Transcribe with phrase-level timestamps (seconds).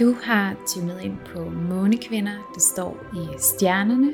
[0.00, 4.12] Du har tunet ind på Månekvinder, der står i stjernerne,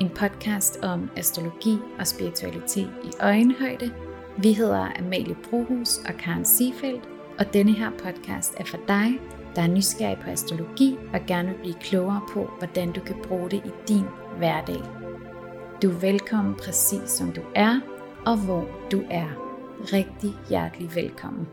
[0.00, 3.94] en podcast om astrologi og spiritualitet i øjenhøjde.
[4.36, 7.08] Vi hedder Amalie Brohus og Karen Siefeldt,
[7.38, 9.20] og denne her podcast er for dig,
[9.56, 13.50] der er nysgerrig på astrologi og gerne vil blive klogere på, hvordan du kan bruge
[13.50, 14.04] det i din
[14.38, 14.82] hverdag.
[15.82, 17.80] Du er velkommen præcis som du er,
[18.26, 19.28] og hvor du er.
[19.92, 21.46] Rigtig hjertelig velkommen.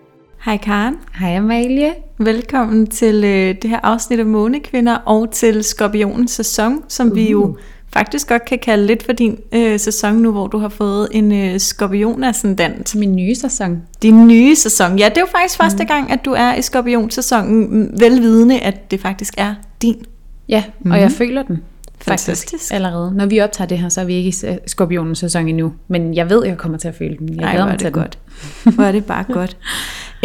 [0.45, 0.95] Hej Karen.
[1.19, 1.93] Hej Amalie.
[2.18, 7.15] Velkommen til øh, det her afsnit af Månekvinder og til Skorpionens sæson, som uh.
[7.15, 7.55] vi jo uh.
[7.93, 11.32] faktisk godt kan kalde lidt for din øh, sæson nu, hvor du har fået en
[11.32, 12.96] øh, skorpion-ascendant.
[12.96, 13.82] Min nye sæson.
[14.01, 14.99] Din nye sæson.
[14.99, 15.63] Ja, det er jo faktisk mm.
[15.63, 20.05] første gang, at du er i skorpionsæsonen, velvidende, at det faktisk er din.
[20.49, 20.91] Ja, og mm.
[20.91, 21.61] jeg føler den.
[22.01, 22.51] Fantastisk.
[22.51, 23.13] Faktisk, allerede.
[23.15, 25.73] Når vi optager det her, så er vi ikke i skorpionens sæson endnu.
[25.87, 27.35] Men jeg ved, at jeg kommer til at føle den.
[27.35, 28.19] Jeg Ej, hvor er det godt.
[28.63, 29.57] Hvor er det bare godt.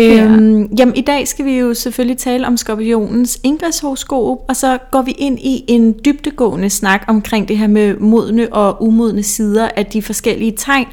[0.01, 0.67] Øhm, ja.
[0.79, 5.11] Jamen i dag skal vi jo selvfølgelig tale om skorpionens indgangshoroskop, og så går vi
[5.11, 10.03] ind i en dybdegående snak omkring det her med modne og umodne sider af de
[10.03, 10.87] forskellige tegn.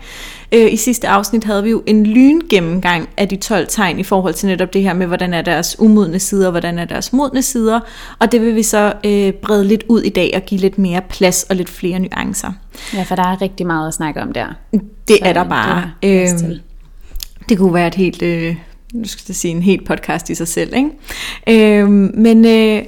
[0.51, 4.33] Øh, I sidste afsnit havde vi jo en lyngennemgang af de 12 tegn i forhold
[4.33, 7.41] til netop det her med, hvordan er deres umodne sider, og hvordan er deres modne
[7.41, 7.79] sider,
[8.19, 11.01] og det vil vi så øh, brede lidt ud i dag og give lidt mere
[11.09, 12.51] plads og lidt flere nuancer.
[12.93, 14.47] Ja, for der er rigtig meget at snakke om der.
[15.07, 15.91] Det så, er der bare.
[16.03, 16.55] Det, øh,
[17.49, 18.21] det kunne være et helt...
[18.21, 18.55] Øh,
[18.93, 21.81] nu skal jeg sige en helt podcast i sig selv, ikke?
[21.81, 22.83] Øh, men øh,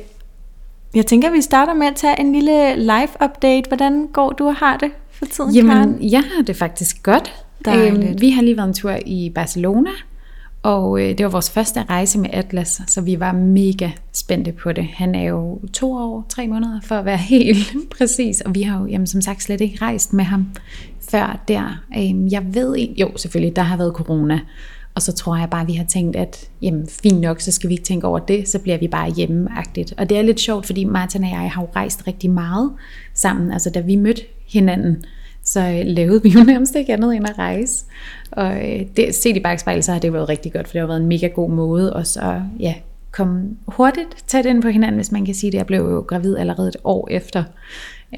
[0.95, 3.67] jeg tænker, at vi starter med at tage en lille live-update.
[3.67, 6.11] Hvordan går du og har det for tiden, Jamen, Karen?
[6.11, 7.33] jeg har det faktisk godt.
[7.67, 9.89] Øhm, vi har lige været en tur i Barcelona,
[10.63, 14.71] og øh, det var vores første rejse med Atlas, så vi var mega spændte på
[14.71, 14.87] det.
[14.93, 18.79] Han er jo to år, tre måneder, for at være helt præcis, og vi har
[18.79, 20.45] jo jamen, som sagt slet ikke rejst med ham
[21.09, 21.83] før der.
[21.97, 24.39] Øhm, jeg ved ikke, jo selvfølgelig, der har været corona,
[24.95, 27.69] og så tror jeg bare, at vi har tænkt, at jamen, fint nok, så skal
[27.69, 29.93] vi ikke tænke over det, så bliver vi bare hjemmeagtigt.
[29.97, 32.71] Og det er lidt sjovt, fordi Martin og jeg har jo rejst rigtig meget
[33.13, 33.51] sammen.
[33.51, 35.03] Altså da vi mødte hinanden,
[35.43, 37.85] så øh, lavede vi jo nærmest ikke andet end at rejse.
[38.31, 40.87] Og øh, det, set i bagspejl, så har det været rigtig godt, for det har
[40.87, 42.75] været en mega god måde også så ja,
[43.11, 45.57] komme hurtigt tæt ind på hinanden, hvis man kan sige det.
[45.57, 47.43] Jeg blev jo gravid allerede et år efter.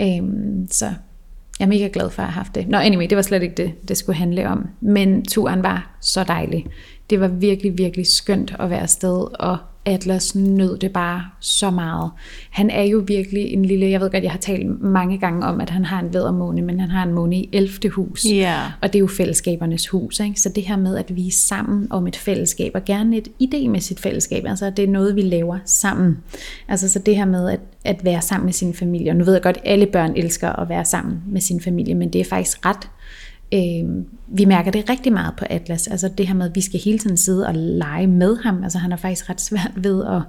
[0.02, 0.94] Øhm, så
[1.60, 2.68] jeg er mega glad for at have haft det.
[2.68, 4.68] Nå, anyway, det var slet ikke det, det skulle handle om.
[4.82, 6.66] Men turen var så dejlig.
[7.10, 12.12] Det var virkelig, virkelig skønt at være afsted, og Atlas nød det bare så meget.
[12.52, 15.62] Han er jo virkelig en lille, jeg ved godt, jeg har talt mange gange om,
[15.62, 17.90] at han har en væddermåne, men han har en måne i 11.
[17.90, 18.24] hus.
[18.24, 18.72] Yeah.
[18.82, 20.20] Og det er jo fællesskabernes hus.
[20.20, 20.42] Ikke?
[20.42, 24.02] Så det her med, at vi er sammen om et fællesskab, og gerne et idémæssigt
[24.02, 26.18] fællesskab, altså det er noget, vi laver sammen.
[26.68, 29.34] Altså så det her med at, at være sammen med sin familie, og nu ved
[29.34, 32.26] jeg godt, at alle børn elsker at være sammen med sin familie, men det er
[32.26, 32.90] faktisk ret
[33.54, 36.80] Øh, vi mærker det rigtig meget på Atlas, altså det her med, at vi skal
[36.80, 40.22] hele tiden sidde og lege med ham, altså han er faktisk ret svært ved at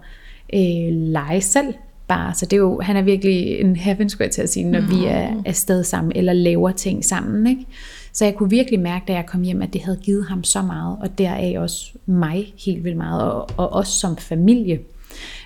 [0.55, 1.75] øh, lege selv
[2.09, 4.65] bare, så det er jo, han er virkelig en heaven, skulle jeg til at sige,
[4.65, 4.91] når mm.
[4.91, 7.67] vi er afsted sammen, eller laver ting sammen, ikke?
[8.13, 10.63] Så jeg kunne virkelig mærke, da jeg kom hjem, at det havde givet ham så
[10.63, 14.81] meget, og deraf også mig helt vildt meget, og, og os som familie.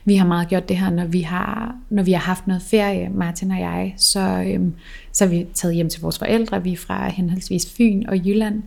[0.04, 3.08] Vi har meget gjort det her, når vi har, når vi har haft noget ferie,
[3.14, 4.74] Martin og jeg, så, øhm,
[5.12, 6.62] så er vi taget hjem til vores forældre.
[6.62, 8.62] Vi er fra henholdsvis Fyn og Jylland.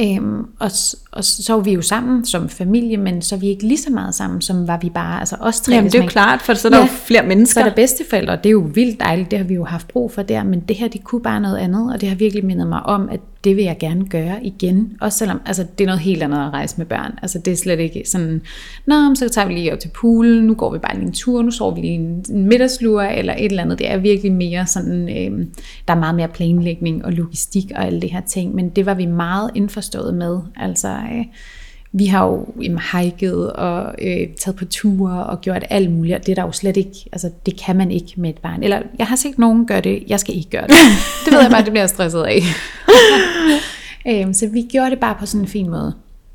[0.00, 0.70] Øhm, og,
[1.12, 3.90] og så er vi jo sammen som familie, men så er vi ikke lige så
[3.90, 5.74] meget sammen, som var vi bare, altså os tre.
[5.74, 7.60] Jamen det er jo klart, for så er der ja, jo flere mennesker.
[7.60, 10.12] Så er der bedsteforældre, det er jo vildt dejligt, det har vi jo haft brug
[10.12, 12.66] for der, men det her, det kunne bare noget andet, og det har virkelig mindet
[12.66, 14.96] mig om, at det vil jeg gerne gøre igen.
[15.00, 17.18] Også selvom, altså det er noget helt andet at rejse med børn.
[17.22, 18.42] Altså det er slet ikke sådan,
[18.86, 21.42] nå, så tager vi lige op til poolen, nu går vi bare lige en tur,
[21.42, 23.78] nu sover vi lige en, middagslur, eller et eller andet.
[23.78, 25.46] Det er virkelig mere sådan, øh,
[25.88, 28.94] der er meget mere planlægning og logistik og alle det her ting, men det var
[28.94, 30.38] vi meget indforstået med.
[30.56, 31.24] Altså, øh,
[31.98, 36.32] vi har jo jamen, hiket og øh, taget på ture og gjort alt muligt, det
[36.32, 38.62] er der jo slet ikke, altså det kan man ikke med et barn.
[38.62, 40.70] Eller jeg har set nogen gøre det, jeg skal ikke gøre det.
[41.24, 42.42] Det ved jeg bare, det bliver jeg stresset af.
[44.22, 45.94] øhm, så vi gjorde det bare på sådan en fin måde.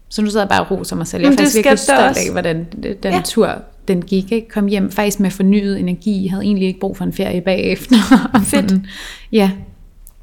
[0.09, 1.21] Så nu sidder jeg bare og roser mig selv.
[1.21, 2.65] Jeg er faktisk virkelig stolt af, hvordan
[3.03, 3.21] den ja.
[3.25, 3.55] tur
[3.87, 4.31] den gik.
[4.31, 4.49] Ikke?
[4.49, 6.23] Kom hjem faktisk med fornyet energi.
[6.23, 7.95] Jeg havde egentlig ikke brug for en ferie bagefter.
[8.51, 8.73] Fedt.
[9.31, 9.51] ja.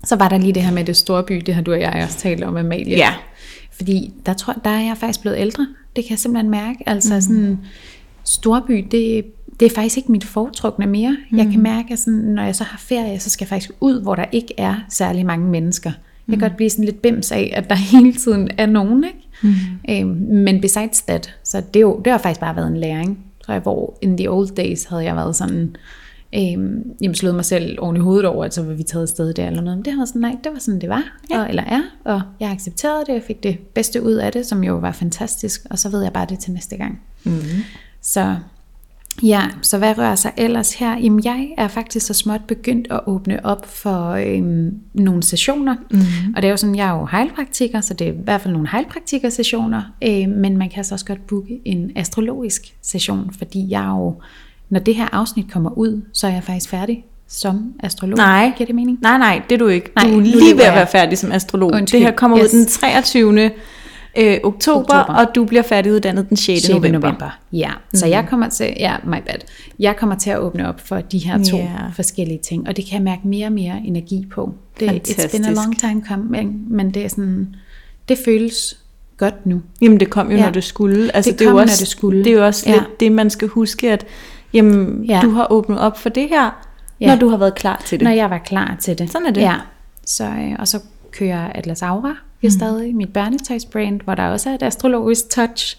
[0.04, 2.02] Så var der lige det her med det store by, det har du og jeg
[2.04, 2.96] også talt om, Amalie.
[2.96, 3.14] Ja.
[3.78, 5.66] Fordi der, tror, der er jeg faktisk blevet ældre.
[5.96, 6.78] Det kan jeg simpelthen mærke.
[6.86, 7.20] Altså mm.
[7.20, 7.58] sådan,
[8.24, 9.24] storby, det,
[9.60, 11.16] det er faktisk ikke mit foretrukne mere.
[11.30, 11.38] Mm.
[11.38, 14.02] Jeg kan mærke, at sådan, når jeg så har ferie, så skal jeg faktisk ud,
[14.02, 15.90] hvor der ikke er særlig mange mennesker.
[15.90, 16.40] Jeg kan mm.
[16.40, 19.04] godt blive sådan lidt bims af, at der hele tiden er nogen.
[19.04, 19.28] Ikke?
[19.42, 19.54] Mm.
[19.90, 23.18] Øhm, men besides that, så det, jo, det har faktisk bare været en læring.
[23.44, 25.76] Tror jeg, hvor in the old days havde jeg været sådan,
[26.34, 29.34] øhm, jamen slået mig selv oven i hovedet over, at så var vi taget afsted
[29.34, 29.78] der eller noget.
[29.78, 31.40] Men det var sådan, nej, det var sådan, det var, ja.
[31.40, 34.64] og, eller er, og jeg accepterede det, og fik det bedste ud af det, som
[34.64, 37.00] jo var fantastisk, og så ved jeg bare det til næste gang.
[37.24, 37.40] Mm.
[38.00, 38.36] Så
[39.22, 40.98] Ja, så hvad rører sig ellers her?
[40.98, 45.76] Jamen, jeg er faktisk så småt begyndt at åbne op for øhm, nogle sessioner.
[45.90, 46.34] Mm.
[46.36, 48.52] Og det er jo sådan, jeg er jo heilpraktiker, så det er i hvert fald
[48.52, 49.82] nogle heilpraktikersessioner.
[50.04, 54.20] Øh, men man kan så også godt booke en astrologisk session, fordi jeg er jo,
[54.70, 58.16] når det her afsnit kommer ud, så er jeg faktisk færdig som astrolog.
[58.16, 58.52] Nej.
[58.56, 58.98] Giver det mening?
[59.02, 59.90] Nej, nej, det er du ikke.
[59.96, 61.70] Nej, du er lige ved at være færdig som astrolog.
[61.74, 62.00] Undskyld.
[62.00, 62.54] Det her kommer yes.
[62.54, 63.50] ud den 23
[64.18, 66.62] øh, oktober, oktober, og du bliver færdiguddannet den 6.
[66.62, 66.68] 6.
[66.68, 66.98] november.
[66.98, 67.38] november.
[67.52, 68.12] Ja, så mm.
[68.12, 69.38] jeg kommer til, ja, my bad.
[69.78, 71.94] Jeg kommer til at åbne op for de her to yeah.
[71.94, 74.54] forskellige ting, og det kan jeg mærke mere og mere energi på.
[74.80, 75.18] Det, Fantastisk.
[75.18, 77.54] it's been a long time coming, men det er sådan,
[78.08, 78.78] det føles
[79.16, 79.62] godt nu.
[79.80, 80.44] Jamen det kom jo, ja.
[80.44, 81.16] når det skulle.
[81.16, 82.24] Altså, det, det, kom, er jo også, når det skulle.
[82.24, 82.74] Det er jo også ja.
[82.74, 84.06] lidt det, man skal huske, at
[84.52, 85.20] jamen, ja.
[85.22, 86.50] du har åbnet op for det her,
[87.00, 87.06] ja.
[87.06, 88.04] når du har været klar til det.
[88.04, 89.10] Når jeg var klar til det.
[89.10, 89.40] Sådan er det.
[89.40, 89.56] Ja.
[90.06, 90.80] Så, øh, og så
[91.12, 92.50] kører Atlas Aura jo mm.
[92.50, 95.78] stadig, mit børnetøjsbrand, hvor der også er et astrologisk touch.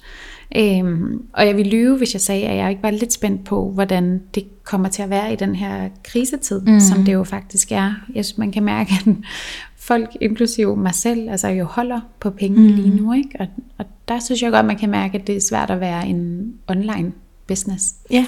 [0.58, 3.72] Øhm, og jeg vil lyve, hvis jeg sagde, at jeg ikke var lidt spændt på,
[3.72, 6.80] hvordan det kommer til at være i den her krisetid, mm.
[6.80, 7.94] som det jo faktisk er.
[8.16, 9.16] Jeg synes, man kan mærke, at
[9.90, 12.68] folk, inklusive mig selv, altså jo holder på penge mm.
[12.68, 13.14] lige nu.
[13.14, 13.30] Ikke?
[13.40, 16.08] Og, og der synes jeg godt, man kan mærke, at det er svært at være
[16.08, 17.12] en online
[17.50, 17.86] business.
[18.12, 18.26] Ja.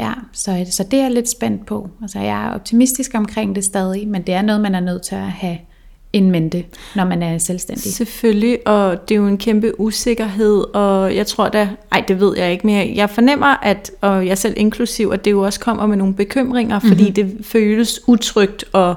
[0.00, 1.88] Ja, så, så det er jeg lidt spændt på.
[2.02, 5.14] Altså jeg er optimistisk omkring det stadig, men det er noget, man er nødt til
[5.14, 5.58] at have
[6.12, 6.64] en mente,
[6.96, 7.92] når man er selvstændig.
[7.92, 12.36] Selvfølgelig, og det er jo en kæmpe usikkerhed, og jeg tror da, ej det ved
[12.36, 15.86] jeg ikke mere, jeg fornemmer, at, og jeg selv inklusiv, at det jo også kommer
[15.86, 17.36] med nogle bekymringer, fordi mm-hmm.
[17.36, 18.94] det føles utrygt, og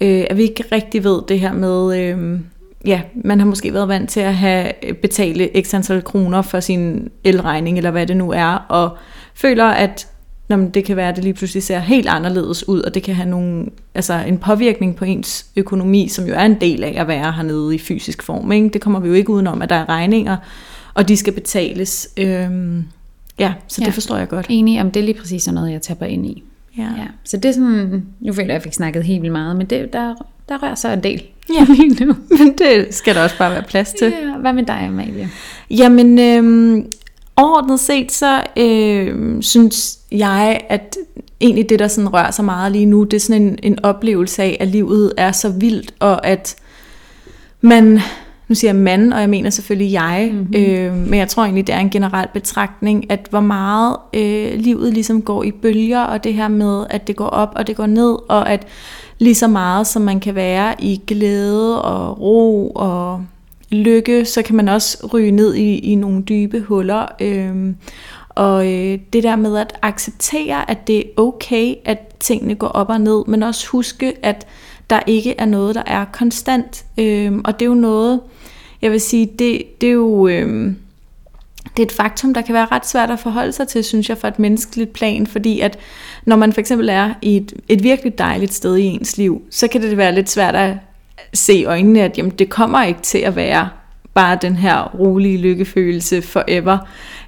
[0.00, 2.40] øh, at vi ikke rigtig ved det her med, øh,
[2.86, 4.72] ja, man har måske været vant til at have
[5.02, 8.96] betale x antal kroner for sin elregning, eller hvad det nu er, og
[9.34, 10.08] føler, at
[10.48, 13.14] når det kan være, at det lige pludselig ser helt anderledes ud, og det kan
[13.14, 17.08] have nogle, altså en påvirkning på ens økonomi, som jo er en del af at
[17.08, 18.52] være hernede i fysisk form.
[18.52, 18.68] Ikke?
[18.68, 20.36] Det kommer vi jo ikke udenom, at der er regninger,
[20.94, 22.08] og de skal betales.
[22.16, 22.84] Øhm,
[23.38, 23.86] ja, så ja.
[23.86, 24.46] det forstår jeg godt.
[24.48, 26.42] Enig om det er lige præcis sådan noget, jeg tapper ind i.
[26.78, 26.82] Ja.
[26.82, 27.06] ja.
[27.24, 29.66] Så det er sådan, nu føler jeg, at jeg fik snakket helt vildt meget, men
[29.66, 30.14] det, der,
[30.48, 31.22] der rører sig en del
[31.52, 31.64] ja.
[31.74, 32.14] lige nu.
[32.38, 34.12] men det skal der også bare være plads til.
[34.22, 35.30] Ja, hvad med dig, Amalie?
[35.70, 36.86] Jamen, øhm,
[37.36, 40.96] overordnet set, så øh, synes jeg, at
[41.40, 44.42] egentlig det, der sådan rører sig meget lige nu, det er sådan en, en oplevelse
[44.42, 46.56] af, at livet er så vildt, og at
[47.60, 48.00] man,
[48.48, 50.54] nu siger jeg mand, og jeg mener selvfølgelig jeg, mm-hmm.
[50.54, 54.92] øh, men jeg tror egentlig, det er en generel betragtning, at hvor meget øh, livet
[54.92, 57.86] ligesom går i bølger, og det her med, at det går op og det går
[57.86, 58.66] ned, og at
[59.18, 63.24] lige så meget som man kan være i glæde og ro og
[63.70, 67.06] lykke, så kan man også ryge ned i, i nogle dybe huller.
[67.20, 67.76] Øhm,
[68.28, 72.88] og øh, det der med at acceptere, at det er okay, at tingene går op
[72.88, 74.46] og ned, men også huske, at
[74.90, 76.84] der ikke er noget, der er konstant.
[76.98, 78.20] Øhm, og det er jo noget,
[78.82, 80.28] jeg vil sige, det, det er jo...
[80.28, 80.72] Øh,
[81.76, 84.18] det er et faktum, der kan være ret svært at forholde sig til, synes jeg,
[84.18, 85.78] for et menneskeligt plan, fordi at
[86.24, 89.68] når man for eksempel er i et, et virkelig dejligt sted i ens liv, så
[89.68, 90.76] kan det være lidt svært at
[91.34, 93.68] se i øjnene, at jamen, det kommer ikke til at være
[94.14, 96.78] bare den her rolige lykkefølelse forever.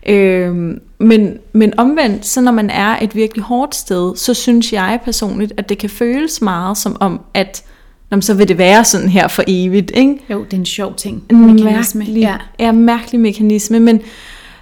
[0.06, 5.00] Øhm, men, men omvendt, så når man er et virkelig hårdt sted, så synes jeg
[5.04, 7.64] personligt, at det kan føles meget som om, at
[8.10, 10.18] Nå, så vil det være sådan her for evigt, ikke?
[10.30, 11.22] Jo, det er en sjov ting.
[11.30, 11.98] Mekanisme.
[11.98, 12.36] Mærkelig, ja.
[12.58, 13.80] ja, mærkelig mekanisme.
[13.80, 14.00] Men,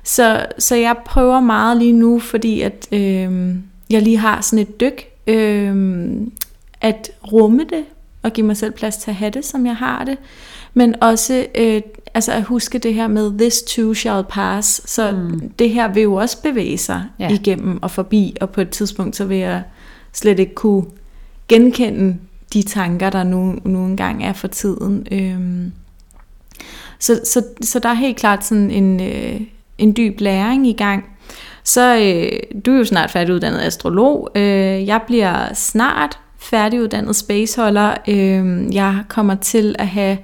[0.05, 3.55] så, så jeg prøver meget lige nu, fordi at øh,
[3.91, 6.07] jeg lige har sådan et dyk, øh,
[6.81, 7.85] at rumme det,
[8.23, 10.19] og give mig selv plads til at have det, som jeg har det.
[10.75, 11.83] Men også øh,
[12.15, 14.91] altså at huske det her med, this too shall pass.
[14.91, 15.51] Så mm.
[15.59, 17.31] det her vil jo også bevæge sig ja.
[17.31, 19.63] igennem og forbi, og på et tidspunkt, så vil jeg
[20.13, 20.85] slet ikke kunne
[21.49, 22.17] genkende
[22.55, 25.07] de tanker, der nu, nu engang er for tiden.
[25.13, 25.73] Øhm,
[26.99, 29.41] så, så, så der er helt klart sådan en, øh,
[29.79, 31.05] en dyb læring i gang.
[31.65, 34.31] Så øh, du er jo snart færdiguddannet astrolog.
[34.35, 37.95] Øh, jeg bliver snart færdiguddannet spaceholder.
[38.09, 40.19] Øh, jeg kommer til at have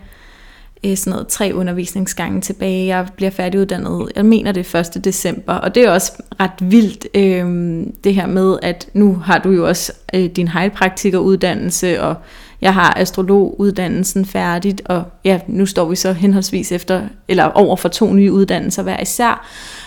[0.84, 2.86] øh, sådan noget tre undervisningsgange tilbage.
[2.86, 5.04] Jeg bliver færdiguddannet, jeg mener det er 1.
[5.04, 9.50] december, og det er også ret vildt, øh, det her med, at nu har du
[9.50, 12.14] jo også øh, din heilpraktikeruddannelse, og
[12.60, 17.88] jeg har astrologuddannelsen færdigt, og ja, nu står vi så henholdsvis efter, eller over for
[17.88, 19.46] to nye uddannelser hver især,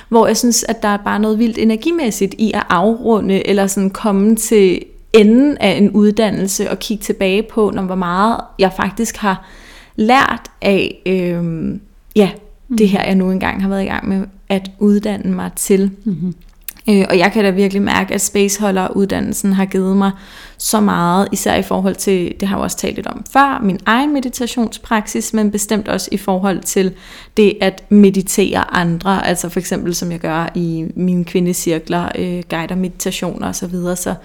[0.10, 3.90] hvor jeg synes, at der er bare noget vildt energimæssigt i at afrunde, eller sådan
[3.90, 4.84] komme til
[5.14, 9.46] enden af en uddannelse og kigge tilbage på, når hvor meget jeg faktisk har
[9.96, 11.80] lært af, øh,
[12.16, 12.32] ja,
[12.68, 12.78] mm.
[12.78, 15.92] det her jeg nu engang har været i gang med at uddanne mig til.
[16.04, 16.36] Mm-hmm.
[16.90, 20.12] Øh, og jeg kan da virkelig mærke, at spaceholder-uddannelsen har givet mig
[20.58, 23.80] så meget, især i forhold til, det har jeg også talt lidt om før, min
[23.86, 26.94] egen meditationspraksis, men bestemt også i forhold til
[27.38, 32.76] det at meditere andre, altså for eksempel som jeg gør i mine kvindecirkler, øh, guider
[32.76, 33.54] meditationer osv.
[33.54, 33.96] Så, videre.
[33.96, 34.16] så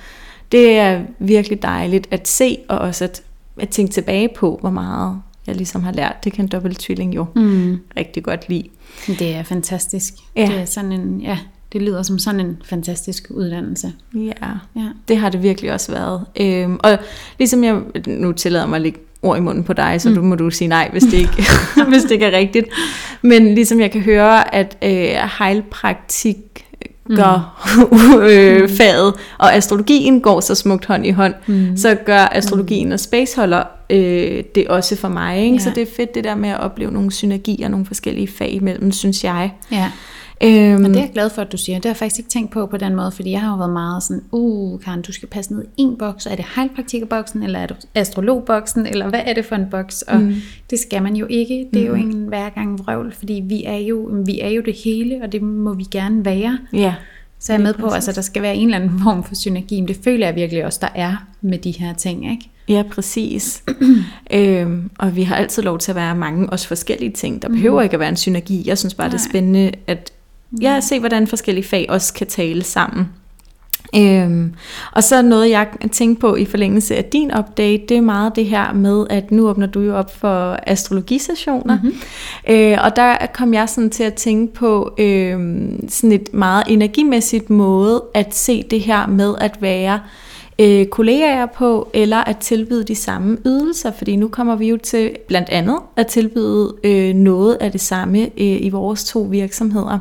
[0.52, 3.22] det er virkelig dejligt at se, og også at,
[3.60, 6.25] at tænke tilbage på, hvor meget jeg ligesom har lært.
[6.25, 7.81] Det kan en dobbelt tvilling jo mm.
[7.97, 8.69] rigtig godt lide.
[9.07, 10.14] Det er fantastisk.
[10.37, 10.47] Ja.
[10.47, 11.38] Det er sådan en, ja,
[11.73, 13.93] det lyder som sådan en fantastisk uddannelse.
[14.14, 14.88] Ja, ja.
[15.09, 16.25] det har det virkelig også været.
[16.40, 16.99] Øhm, og
[17.38, 20.14] ligesom jeg, nu tillader mig at lægge ord i munden på dig, så mm.
[20.14, 21.43] du må du sige nej, hvis det, ikke,
[21.90, 22.67] hvis det ikke er rigtigt.
[23.23, 26.37] Men ligesom jeg kan høre, at øh, heilpraktik
[27.17, 28.23] gør mm.
[28.23, 31.77] øh, faget, og astrologien går så smukt hånd i hånd, mm.
[31.77, 35.38] så gør astrologien og spaceholder øh, det også for mig.
[35.45, 35.55] Ikke?
[35.55, 35.61] Ja.
[35.61, 38.93] Så det er fedt det der med at opleve nogle synergier, nogle forskellige fag imellem,
[38.93, 39.53] synes jeg.
[39.73, 39.91] Ja.
[40.45, 41.76] Øhm, og det er jeg glad for, at du siger.
[41.76, 43.73] Det har jeg faktisk ikke tænkt på på den måde, fordi jeg har jo været
[43.73, 46.26] meget sådan, uh, Karen, du skal passe ned i en boks.
[46.26, 50.02] Er det heilpraktikerboksen, eller er det astrologboksen, eller hvad er det for en boks?
[50.02, 50.35] Og mm.
[50.71, 51.68] det skal man jo ikke.
[51.75, 51.97] Det er mm.
[51.97, 55.33] jo ingen hver gang vrøvl, fordi vi er, jo, vi er jo det hele, og
[55.33, 56.59] det må vi gerne være.
[56.73, 56.95] Ja.
[57.40, 59.35] Så jeg er med på, at altså, der skal være en eller anden form for
[59.35, 62.50] synergi, men det føler jeg virkelig også, der er med de her ting, ikke?
[62.68, 63.62] Ja, præcis.
[64.35, 67.42] øhm, og vi har altid lov til at være mange også forskellige ting.
[67.42, 67.85] Der behøver mm.
[67.85, 68.62] ikke at være en synergi.
[68.66, 69.16] Jeg synes bare, Nej.
[69.16, 70.12] det er spændende at
[70.61, 73.09] ja, se, hvordan forskellige fag også kan tale sammen.
[73.97, 74.55] Øhm,
[74.93, 78.47] og så noget, jeg tænkte på i forlængelse af din update, det er meget det
[78.47, 81.78] her med, at nu åbner du jo op for astrologisessioner.
[81.83, 82.00] Mm-hmm.
[82.49, 85.38] Øh, og der kom jeg sådan til at tænke på øh,
[85.88, 90.27] sådan et meget energimæssigt måde at se det her med at være øh,
[90.61, 95.17] Øh, kollegaer på, eller at tilbyde de samme ydelser, fordi nu kommer vi jo til
[95.29, 99.99] blandt andet at tilbyde øh, noget af det samme øh, i vores to virksomheder.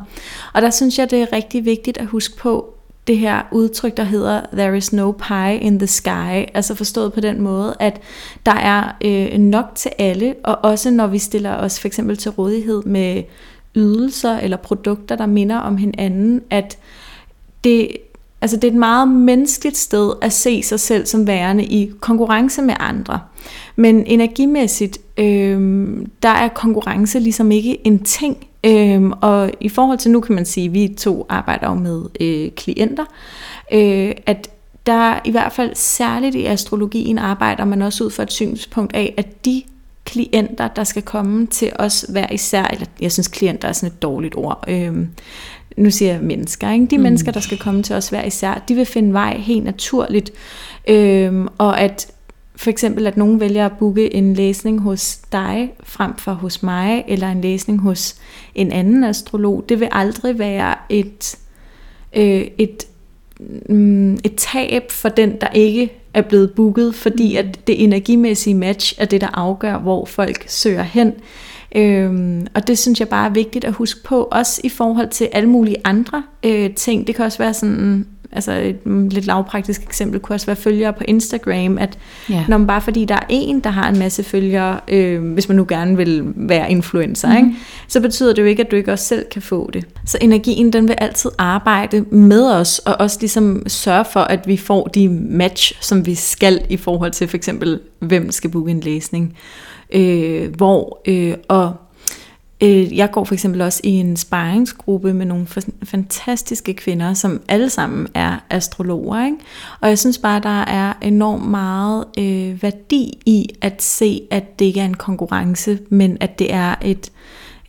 [0.54, 2.74] Og der synes jeg, det er rigtig vigtigt at huske på,
[3.08, 7.20] det her udtryk, der hedder There is no pie in the sky, altså forstået på
[7.20, 8.00] den måde, at
[8.46, 12.30] der er øh, nok til alle, og også når vi stiller os for eksempel til
[12.30, 13.22] rådighed med
[13.74, 16.78] ydelser eller produkter, der minder om hinanden, at
[17.64, 17.88] det,
[18.40, 22.62] Altså det er et meget menneskeligt sted at se sig selv som værende i konkurrence
[22.62, 23.20] med andre.
[23.76, 25.86] Men energimæssigt, øh,
[26.22, 28.46] der er konkurrence ligesom ikke en ting.
[28.64, 32.02] Øh, og i forhold til nu kan man sige, at vi to arbejder jo med
[32.20, 33.04] øh, klienter,
[33.72, 34.50] øh, at
[34.86, 39.14] der i hvert fald særligt i astrologien arbejder man også ud fra et synspunkt af,
[39.16, 39.62] at de
[40.04, 44.02] klienter, der skal komme til os hver især, eller jeg synes klienter er sådan et
[44.02, 45.06] dårligt ord, øh,
[45.78, 46.86] nu siger jeg mennesker, ikke?
[46.86, 47.02] de mm.
[47.02, 50.32] mennesker, der skal komme til os hver især, de vil finde vej helt naturligt,
[50.88, 52.12] øhm, og at
[52.58, 57.04] for eksempel, at nogen vælger at booke en læsning hos dig, frem for hos mig,
[57.08, 58.16] eller en læsning hos
[58.54, 61.38] en anden astrolog, det vil aldrig være et,
[62.16, 62.84] øh, et,
[63.68, 67.38] mm, et tab for den, der ikke er blevet booket, fordi mm.
[67.38, 71.12] at det energimæssige match er det, der afgør, hvor folk søger hen.
[71.76, 75.28] Øhm, og det synes jeg bare er vigtigt at huske på, også i forhold til
[75.32, 77.06] alle mulige andre øh, ting.
[77.06, 78.78] Det kan også være sådan, altså et
[79.12, 81.98] lidt lavpraktisk eksempel kunne også være følgere på Instagram, at
[82.30, 82.44] ja.
[82.48, 85.56] når man bare fordi der er en, der har en masse følgere, øh, hvis man
[85.56, 87.36] nu gerne vil være influencer, mm.
[87.36, 87.56] ikke,
[87.88, 89.86] så betyder det jo ikke, at du ikke også selv kan få det.
[90.04, 94.56] Så energien, den vil altid arbejde med os, og også ligesom sørge for, at vi
[94.56, 98.80] får de match, som vi skal i forhold til for eksempel, hvem skal booke en
[98.80, 99.36] læsning
[99.90, 101.74] øh, hvor, øh, og
[102.62, 105.46] øh, jeg går for eksempel også i en sparringsgruppe med nogle
[105.82, 109.38] fantastiske kvinder, som alle sammen er astrologer, ikke?
[109.80, 114.64] og jeg synes bare, der er enormt meget øh, værdi i at se, at det
[114.64, 117.12] ikke er en konkurrence, men at det er et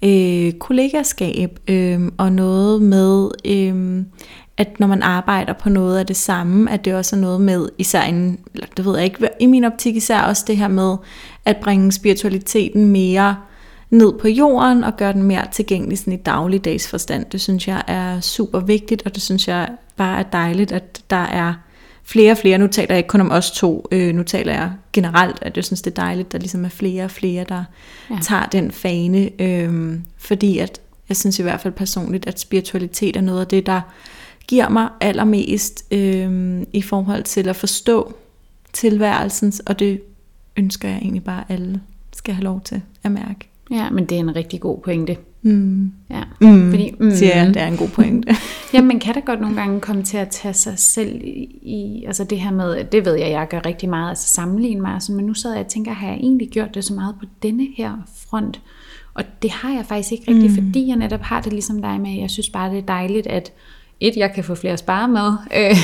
[0.03, 4.03] øh, kollegaskab øh, og noget med, øh,
[4.59, 7.69] at når man arbejder på noget af det samme, at det også er noget med,
[7.77, 8.39] især en,
[8.77, 10.97] det ved jeg ikke, i min optik især også det her med
[11.45, 13.35] at bringe spiritualiteten mere
[13.89, 17.25] ned på jorden og gøre den mere tilgængelig sådan i dagligdags forstand.
[17.31, 21.15] Det synes jeg er super vigtigt, og det synes jeg bare er dejligt, at der
[21.23, 21.53] er
[22.03, 22.57] flere og flere.
[22.57, 25.65] Nu taler jeg ikke kun om os to, øh, nu taler jeg generelt, at jeg
[25.65, 27.63] synes, det er dejligt, at der ligesom er flere og flere, der
[28.09, 28.17] ja.
[28.21, 29.41] tager den fane.
[29.41, 33.65] Øh, fordi at jeg synes i hvert fald personligt, at spiritualitet er noget af det,
[33.65, 33.81] der
[34.49, 38.13] giver mig allermest øh, i forhold til at forstå
[38.73, 40.01] tilværelsen, og det
[40.57, 41.81] ønsker jeg egentlig bare, alle
[42.13, 43.49] skal have lov til at mærke.
[43.71, 45.17] Ja, men det er en rigtig god pointe.
[45.41, 45.91] Mm.
[46.09, 46.23] Ja.
[46.41, 46.69] Mm.
[46.69, 48.35] Fordi, mm, siger jeg, det er en god pointe.
[48.73, 51.21] ja, man kan da godt nogle gange komme til at tage sig selv
[51.61, 54.91] i, altså det her med, det ved jeg, jeg gør rigtig meget, altså sammenligne mig,
[54.91, 57.25] altså, men nu sad jeg og tænker, har jeg egentlig gjort det så meget på
[57.43, 57.93] denne her
[58.29, 58.61] front?
[59.13, 60.65] Og det har jeg faktisk ikke rigtigt, mm.
[60.65, 63.51] fordi jeg netop har det ligesom dig med, jeg synes bare, det er dejligt, at
[63.99, 65.31] et, jeg kan få flere spare med.
[65.57, 65.77] Øh,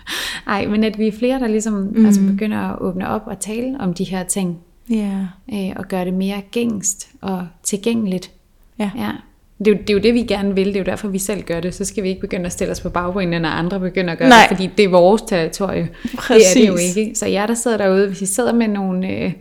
[0.54, 2.06] ej, men at vi er flere, der ligesom mm.
[2.06, 4.58] altså begynder at åbne op og tale om de her ting.
[4.90, 5.18] Ja.
[5.52, 8.30] Øh, og gøre det mere gængst og tilgængeligt.
[8.78, 8.90] Ja.
[8.96, 9.10] ja.
[9.58, 10.66] Det, er jo, det er jo det, vi gerne vil.
[10.66, 11.74] Det er jo derfor, vi selv gør det.
[11.74, 14.28] Så skal vi ikke begynde at stille os på bagbenene, når andre begynder at gøre
[14.28, 14.46] Nej.
[14.48, 15.88] det, fordi det er vores territorie.
[16.16, 16.46] Præcis.
[16.54, 17.14] Det er det jo ikke.
[17.14, 19.08] Så jer, der sidder derude, hvis I sidder med nogle...
[19.08, 19.32] Øh,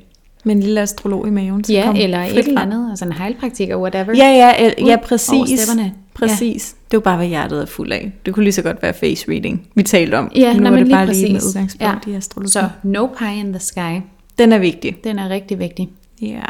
[0.43, 1.63] Med en lille astrolog i maven.
[1.63, 4.13] Så ja, kom eller et eller andet, altså en heilpraktiker, whatever.
[4.17, 5.59] Ja, ja, ja, over præcis.
[5.59, 5.93] stepperne.
[6.13, 6.75] Præcis.
[6.85, 8.11] Det er jo bare, hvad hjertet er fuld af.
[8.25, 10.31] Det kunne lige så godt være face reading, vi talte om.
[10.35, 11.49] Ja, nu nej, var men det lige bare lige med præcis.
[11.49, 12.11] udgangspunkt Ja.
[12.11, 12.51] i astrologi.
[12.51, 14.01] Så no pie in the sky,
[14.37, 14.97] Den er vigtig.
[15.03, 15.89] den er rigtig vigtig.
[16.21, 16.41] Ja.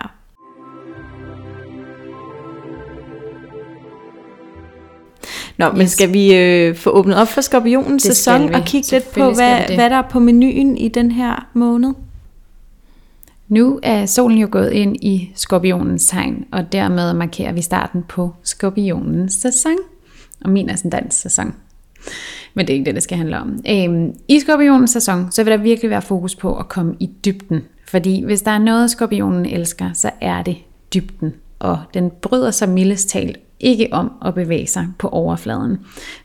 [5.58, 5.92] Nå, men Yes.
[5.92, 9.68] skal vi øh, få åbnet op for skorpionens Det sæson og kigge lidt på, hvad,
[9.68, 9.76] det.
[9.76, 11.94] hvad der er på menuen i den her måned?
[13.52, 18.34] Nu er solen jo gået ind i skorpionens tegn, og dermed markerer vi starten på
[18.44, 19.76] skorpionens sæson.
[20.42, 21.54] Og min ascendans sæson.
[22.54, 23.60] Men det er ikke det, det skal handle om.
[23.70, 27.62] Øhm, I skorpionens sæson, så vil der virkelig være fokus på at komme i dybden.
[27.88, 30.58] Fordi hvis der er noget, skorpionen elsker, så er det
[30.94, 31.34] dybden.
[31.60, 35.78] Og den bryder sig mildest talt ikke om at bevæge sig på overfladen.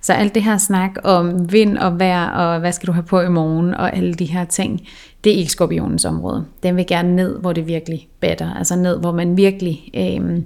[0.02, 3.21] Så alt det her snak om vind og vejr, og hvad skal du have på
[3.21, 4.81] i morgen, og alle de her ting,
[5.25, 6.45] det er ikke skorpionens område.
[6.62, 8.55] Den vil gerne ned, hvor det virkelig batter.
[8.55, 10.43] Altså ned, hvor man virkelig øh,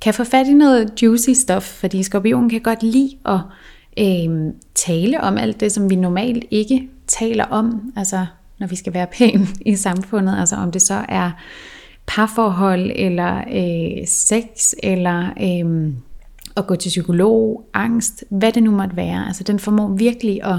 [0.00, 3.40] kan få fat i noget juicy stuff, fordi skorpionen kan godt lide at
[3.98, 8.26] øh, tale om alt det, som vi normalt ikke taler om, altså
[8.58, 11.30] når vi skal være pæne i samfundet, altså om det så er
[12.06, 15.92] parforhold, eller øh, sex, eller øh,
[16.56, 19.26] at gå til psykolog, angst, hvad det nu måtte være.
[19.26, 20.58] Altså den formår virkelig at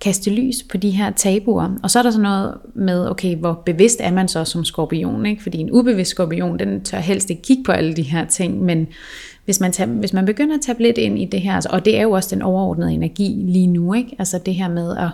[0.00, 1.76] kaste lys på de her tabuer.
[1.82, 5.26] Og så er der sådan noget med, okay, hvor bevidst er man så som skorpion?
[5.26, 5.42] Ikke?
[5.42, 8.86] Fordi en ubevidst skorpion, den tør helst ikke kigge på alle de her ting, men
[9.44, 11.84] hvis man, tager, hvis man begynder at tage lidt ind i det her, altså, og
[11.84, 14.16] det er jo også den overordnede energi lige nu, ikke?
[14.18, 15.08] altså det her med at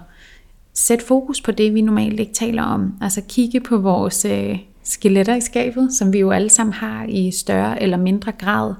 [0.74, 2.94] sætte fokus på det, vi normalt ikke taler om.
[3.00, 7.30] Altså kigge på vores øh, skeletter i skabet, som vi jo alle sammen har i
[7.30, 8.74] større eller mindre grad.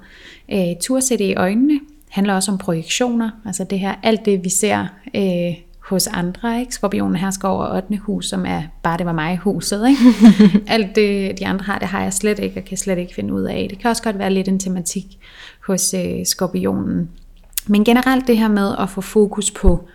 [0.53, 3.31] Øh, tur sætte i øjnene handler også om projektioner.
[3.47, 5.55] Altså det her, alt det vi ser øh,
[5.89, 6.61] hos andre.
[6.61, 6.75] Ikke?
[6.75, 7.97] Skorpionen her skal over 8.
[7.97, 9.89] hus, som er bare det var mig huset.
[9.89, 10.01] Ikke?
[10.75, 13.35] alt det de andre har, det har jeg slet ikke, og kan slet ikke finde
[13.35, 13.67] ud af.
[13.71, 15.19] Det kan også godt være lidt en tematik
[15.67, 17.11] hos øh, skorpionen.
[17.67, 19.89] Men generelt det her med at få fokus på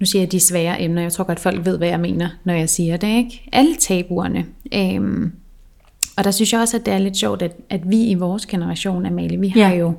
[0.00, 2.54] nu siger jeg de svære emner, jeg tror godt folk ved, hvad jeg mener, når
[2.54, 3.48] jeg siger det, ikke?
[3.52, 4.46] Alle tabuerne.
[4.74, 5.32] Øhm,
[6.18, 8.46] og der synes jeg også, at det er lidt sjovt, at, at vi i vores
[8.46, 9.76] generation, Amalie, vi har Ja.
[9.76, 9.92] jo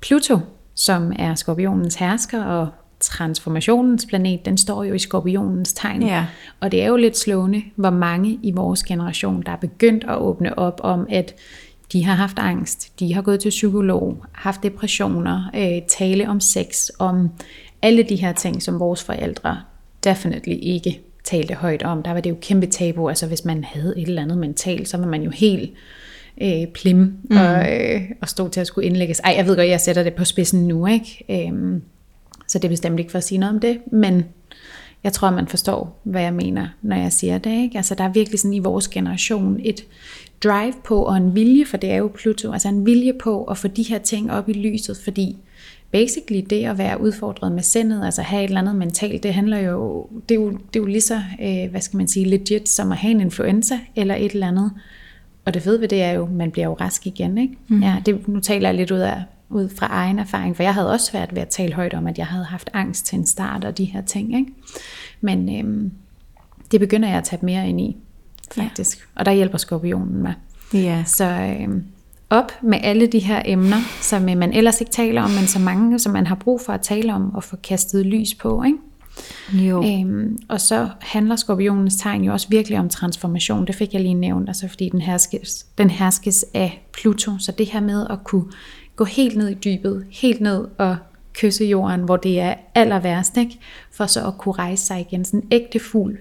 [0.00, 0.38] Pluto,
[0.74, 2.68] som er skorpionens hersker, og
[3.00, 6.02] transformationens planet, den står jo i skorpionens tegn.
[6.02, 6.26] Ja.
[6.60, 10.18] Og det er jo lidt slående, hvor mange i vores generation, der er begyndt at
[10.18, 11.34] åbne op om, at
[11.92, 16.88] de har haft angst, de har gået til psykolog, haft depressioner, øh, tale om sex,
[16.98, 17.30] om
[17.82, 19.60] alle de her ting, som vores forældre
[20.04, 22.02] definitely ikke talte højt om.
[22.02, 24.96] Der var det jo kæmpe tabu, altså hvis man havde et eller andet mentalt, så
[24.96, 25.70] var man jo helt
[26.40, 27.36] øh, plim mm.
[27.36, 29.20] og, øh, og stod til at skulle indlægges.
[29.20, 31.24] Ej, jeg ved godt, jeg sætter det på spidsen nu, ikke?
[31.30, 31.82] Øhm,
[32.46, 34.24] så det er bestemt ikke for at sige noget om det, men
[35.04, 37.62] jeg tror, man forstår, hvad jeg mener, når jeg siger det.
[37.62, 37.76] Ikke?
[37.76, 39.84] Altså, der er virkelig sådan i vores generation et
[40.44, 43.58] drive på og en vilje, for det er jo Pluto, altså en vilje på at
[43.58, 45.36] få de her ting op i lyset, fordi
[45.90, 49.58] basically det at være udfordret med sindet, altså have et eller andet mentalt, det handler
[49.58, 52.68] jo, det er jo, det er jo lige så, øh, hvad skal man sige, legit
[52.68, 54.72] som at have en influenza eller et eller andet.
[55.44, 57.56] Og det fede ved det er jo, man bliver jo rask igen, ikke?
[57.68, 57.82] Mm.
[57.82, 60.90] Ja, det, nu taler jeg lidt ud, af, ud fra egen erfaring, for jeg havde
[60.90, 63.64] også svært ved at tale højt om, at jeg havde haft angst til en start
[63.64, 64.52] og de her ting, ikke?
[65.20, 65.92] Men øhm,
[66.72, 67.96] det begynder jeg at tage mere ind i,
[68.54, 68.98] faktisk.
[68.98, 69.20] Ja.
[69.20, 70.34] Og der hjælper skorpionen mig.
[70.74, 71.04] Ja.
[71.06, 71.84] Så øhm,
[72.30, 75.58] op med alle de her emner, som øh, man ellers ikke taler om, men så
[75.58, 78.78] mange, som man har brug for at tale om og få kastet lys på, ikke?
[79.52, 79.84] Jo.
[79.84, 83.66] Øhm, og så handler skorpionens tegn jo også virkelig om transformation.
[83.66, 87.38] Det fik jeg lige nævnt, altså fordi den herskes, den herskes af Pluto.
[87.38, 88.44] Så det her med at kunne
[88.96, 90.96] gå helt ned i dybet, helt ned og
[91.34, 93.58] kysse jorden, hvor det er aller værst, ikke?
[93.92, 95.24] for så at kunne rejse sig igen.
[95.24, 96.18] Sådan en ægte fugl,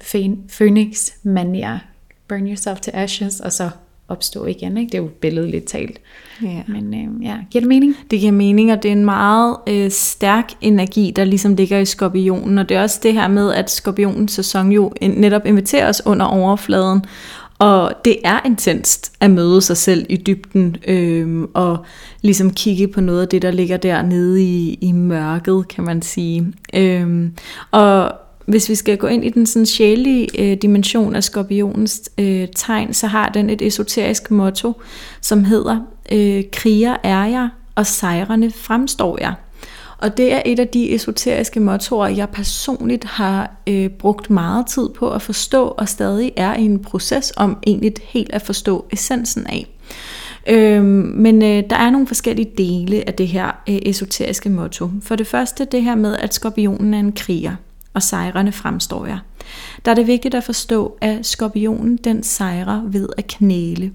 [0.57, 1.79] phoenix manier
[2.27, 3.69] burn yourself to ashes, og så
[4.07, 4.77] opstå igen.
[4.77, 4.91] Ikke?
[4.91, 5.99] Det er jo billedligt talt.
[6.43, 6.61] Ja.
[6.67, 7.95] Men øh, ja, giver det mening?
[8.11, 11.85] Det giver mening, og det er en meget øh, stærk energi, der ligesom ligger i
[11.85, 12.57] skorpionen.
[12.57, 16.25] Og det er også det her med, at skorpionens sæson jo netop inviterer os under
[16.25, 17.01] overfladen.
[17.59, 21.85] Og det er intenst at møde sig selv i dybden, øh, og
[22.21, 26.53] ligesom kigge på noget af det, der ligger dernede i, i mørket, kan man sige.
[26.73, 27.29] Øh,
[27.71, 28.11] og
[28.47, 32.93] hvis vi skal gå ind i den sådan sjælige øh, dimension af skorpionens øh, tegn,
[32.93, 34.81] så har den et esoterisk motto,
[35.21, 35.79] som hedder,
[36.11, 39.33] øh, kriger er jeg, og sejrene fremstår jeg.
[39.97, 44.89] Og det er et af de esoteriske mottoer, jeg personligt har øh, brugt meget tid
[44.89, 49.47] på at forstå, og stadig er i en proces om egentlig helt at forstå essensen
[49.47, 49.67] af.
[50.49, 54.89] Øh, men øh, der er nogle forskellige dele af det her øh, esoteriske motto.
[55.01, 57.55] For det første det her med, at skorpionen er en kriger,
[57.97, 59.19] og sejrene fremstår jeg.
[59.85, 63.91] Der er det vigtigt at forstå, at skorpionen den sejrer ved at knæle.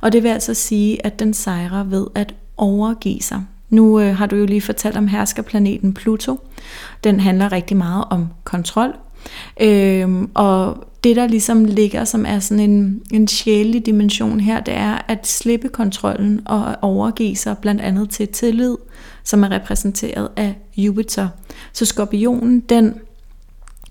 [0.00, 3.42] Og det vil altså sige, at den sejrer ved at overgive sig.
[3.70, 6.40] Nu øh, har du jo lige fortalt om herskerplaneten Pluto.
[7.04, 8.94] Den handler rigtig meget om kontrol.
[9.60, 14.74] Øhm, og det, der ligesom ligger, som er sådan en, en sjælelig dimension her, det
[14.74, 18.76] er at slippe kontrollen og overgive sig blandt andet til tillid,
[19.24, 21.28] som er repræsenteret af Jupiter.
[21.72, 22.94] Så skorpionen, den,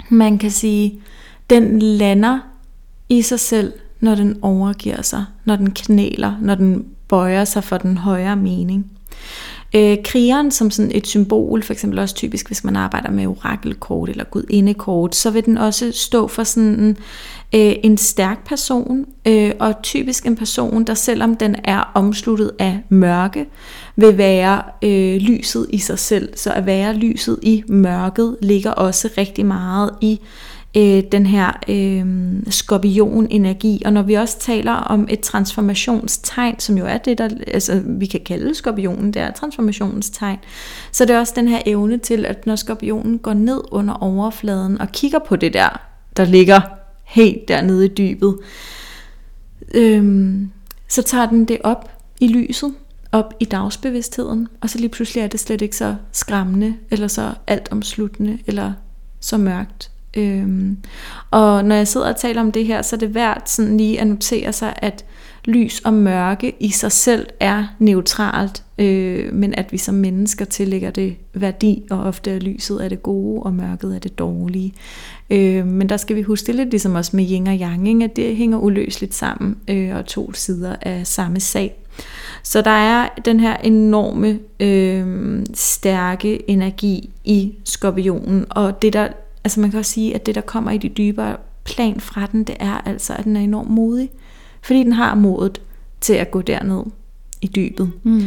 [0.09, 0.99] man kan sige,
[1.49, 2.39] den lander
[3.09, 7.77] i sig selv, når den overgiver sig, når den knæler, når den bøjer sig for
[7.77, 8.91] den højere mening.
[9.75, 14.09] Øh, krigeren som sådan et symbol, for eksempel også typisk, hvis man arbejder med orakelkort
[14.09, 16.97] eller gudindekort, så vil den også stå for sådan en,
[17.55, 22.79] øh, en stærk person, øh, og typisk en person, der selvom den er omsluttet af
[22.89, 23.45] mørke,
[23.95, 26.29] vil være øh, lyset i sig selv.
[26.35, 31.51] Så at være lyset i mørket ligger også rigtig meget i øh, Øh, den her
[31.67, 32.05] øh,
[32.49, 33.81] skorpion-energi.
[33.85, 38.05] Og når vi også taler om et transformationstegn, som jo er det, der altså, vi
[38.05, 40.37] kan kalde skorpionen, det er transformationstegn,
[40.91, 44.81] så det er også den her evne til, at når skorpionen går ned under overfladen
[44.81, 45.81] og kigger på det der,
[46.17, 46.61] der ligger
[47.03, 48.37] helt dernede i dybet,
[49.73, 50.33] øh,
[50.87, 52.73] så tager den det op i lyset,
[53.11, 57.33] op i dagsbevidstheden, og så lige pludselig er det slet ikke så skræmmende, eller så
[57.47, 58.73] altomsluttende, eller
[59.19, 59.91] så mørkt.
[60.15, 60.77] Øhm,
[61.31, 64.01] og når jeg sidder og taler om det her, så er det værd sådan lige
[64.01, 65.05] at notere sig, at
[65.45, 70.89] lys og mørke i sig selv er neutralt, øh, men at vi som mennesker tillægger
[70.89, 74.73] det værdi, og ofte er lyset er det gode, og mørket er det dårlige.
[75.29, 78.03] Øh, men der skal vi huske det lidt ligesom også med yin og yang, ikke?
[78.03, 81.75] at det hænger uløseligt sammen, øh, og to sider af samme sag.
[82.43, 89.07] Så der er den her enorme øh, stærke energi i skorpionen, og det der
[89.45, 92.43] Altså man kan også sige, at det der kommer i de dybere plan fra den,
[92.43, 94.09] det er altså, at den er enormt modig.
[94.61, 95.61] Fordi den har modet
[96.01, 96.83] til at gå derned
[97.41, 97.91] i dybet.
[98.03, 98.21] Mm.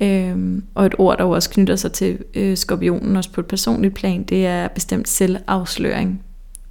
[0.00, 3.94] Øhm, og et ord, der også knytter sig til øh, skorpionen, også på et personligt
[3.94, 6.22] plan, det er bestemt selvafsløring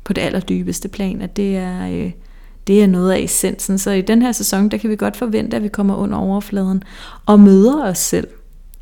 [0.03, 2.11] på det allerdybeste plan, at det er, øh,
[2.67, 3.77] det er noget af essensen.
[3.77, 6.83] Så i den her sæson, der kan vi godt forvente, at vi kommer under overfladen
[7.25, 8.27] og møder os selv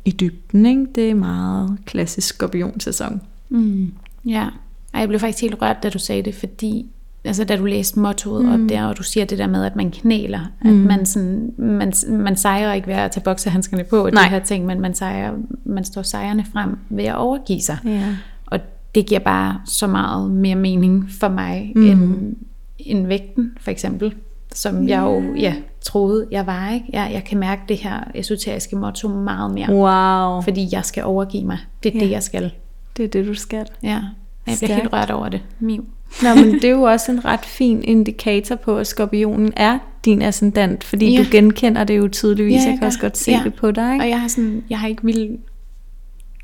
[0.04, 0.66] i dybden.
[0.66, 0.86] Ikke?
[0.94, 3.20] Det er meget klassisk skorpionsæson.
[3.48, 3.92] Mm.
[4.24, 4.48] Ja.
[4.94, 6.86] Ej, jeg blev faktisk helt rørt, da du sagde det, fordi
[7.24, 8.52] altså da du læste mottoet mm.
[8.52, 10.68] op der, og du siger det der med, at man knæler, mm.
[10.68, 14.38] at man, sådan, man, man sejrer ikke ved at tage boksehandskerne på, og de her
[14.38, 15.32] ting, men man, sejrer,
[15.64, 17.78] man står sejrene frem ved at overgive sig.
[17.84, 18.16] Ja.
[18.46, 18.60] Og
[18.94, 21.82] det giver bare så meget mere mening for mig, mm.
[21.82, 22.36] end,
[22.78, 24.14] end vægten, for eksempel,
[24.54, 24.88] som yeah.
[24.88, 26.70] jeg jo ja, troede, jeg var.
[26.70, 26.86] ikke.
[26.92, 29.70] Jeg, jeg kan mærke det her esoteriske motto meget mere.
[29.70, 30.42] Wow.
[30.42, 31.58] Fordi jeg skal overgive mig.
[31.82, 32.04] Det er yeah.
[32.04, 32.52] det, jeg skal.
[32.96, 33.66] Det er det, du skal.
[33.82, 34.00] Ja.
[34.46, 35.40] Jeg bliver helt rørt over det.
[35.60, 35.84] Miu.
[36.22, 40.22] Nå, men det er jo også en ret fin indikator på, at skorpionen er din
[40.22, 41.22] ascendant, fordi ja.
[41.22, 42.52] du genkender det jo tydeligvis.
[42.52, 43.40] Ja, jeg, jeg kan også godt se ja.
[43.44, 43.92] det på dig.
[43.92, 44.04] Ikke?
[44.04, 45.38] Og jeg har, sådan, jeg har ikke vil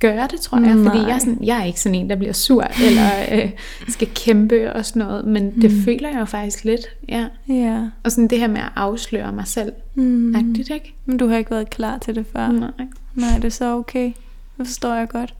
[0.01, 0.85] gøre det, tror jeg, Nej.
[0.85, 3.51] fordi jeg er, sådan, jeg er ikke sådan en, der bliver sur, eller øh,
[3.89, 5.61] skal kæmpe og sådan noget, men mm.
[5.61, 7.27] det føler jeg jo faktisk lidt, ja.
[7.49, 7.89] ja.
[8.05, 10.35] Og sådan det her med at afsløre mig selv, mm.
[10.35, 10.95] agtigt, ikke?
[11.05, 12.49] Men du har ikke været klar til det før.
[12.53, 12.71] Nej.
[13.15, 14.13] Nej, det er så okay.
[14.59, 15.35] Det forstår jeg godt.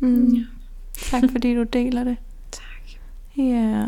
[0.00, 0.34] Mm.
[0.34, 0.40] Ja.
[1.10, 2.16] Tak fordi du deler det.
[2.52, 2.98] Tak.
[3.36, 3.84] Ja.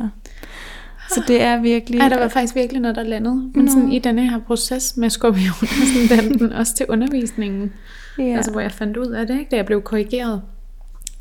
[1.11, 2.01] Så det er virkelig...
[2.01, 3.51] Ja, der var faktisk virkelig noget, der landede.
[3.55, 5.69] Men sådan i denne her proces med skorpion,
[6.09, 7.73] sådan den, også til undervisningen.
[8.19, 8.25] Ja.
[8.25, 9.51] Altså hvor jeg fandt ud af det, ikke?
[9.51, 10.43] da jeg blev korrigeret.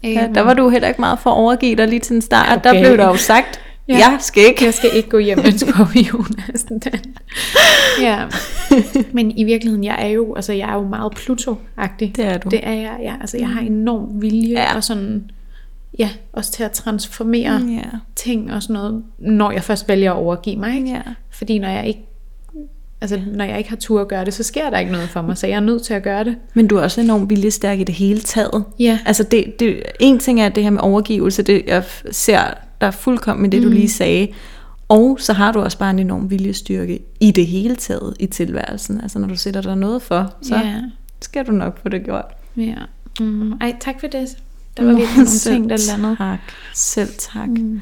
[0.04, 2.58] Ja, der var du heller ikke meget for at overgive dig lige til en start.
[2.58, 2.74] Okay.
[2.74, 3.98] Der blev der jo sagt, ja.
[3.98, 4.66] jeg skal ikke.
[4.66, 6.28] Jeg skal ikke gå hjem med en skorpion.
[8.02, 8.26] Ja.
[9.12, 12.16] Men i virkeligheden, jeg er jo, altså, jeg er jo meget Pluto-agtig.
[12.16, 12.50] Det er du.
[12.50, 13.16] Det er jeg, ja.
[13.22, 14.76] Altså, jeg har enorm vilje ja.
[14.76, 15.32] og sådan
[16.00, 17.82] ja, også til at transformere ja.
[18.16, 20.76] ting og sådan noget, når jeg først vælger at overgive mig.
[20.76, 20.90] Ikke?
[20.90, 21.02] Ja.
[21.30, 22.02] Fordi når jeg ikke
[23.02, 25.22] Altså, når jeg ikke har tur at gøre det, så sker der ikke noget for
[25.22, 26.38] mig, så jeg er nødt til at gøre det.
[26.54, 28.64] Men du er også enormt viljestærk i det hele taget.
[28.80, 29.00] Ja.
[29.06, 32.44] Altså, det, det, en ting er det her med overgivelse, det jeg ser
[32.82, 33.68] der er fuldkommen med det, mm.
[33.68, 34.28] du lige sagde.
[34.88, 39.02] Og så har du også bare en enorm viljestyrke i det hele taget i tilværelsen.
[39.02, 40.82] Altså, når du sætter dig noget for, så ja.
[41.22, 42.26] skal du nok få det gjort.
[42.58, 42.76] Ja.
[43.20, 43.54] Mm.
[43.54, 44.38] Ej, tak for det.
[44.78, 46.16] Der var virkelig nogle ting, der landede.
[46.16, 46.40] Tak.
[46.74, 47.48] Selv tak.
[47.48, 47.82] Mm.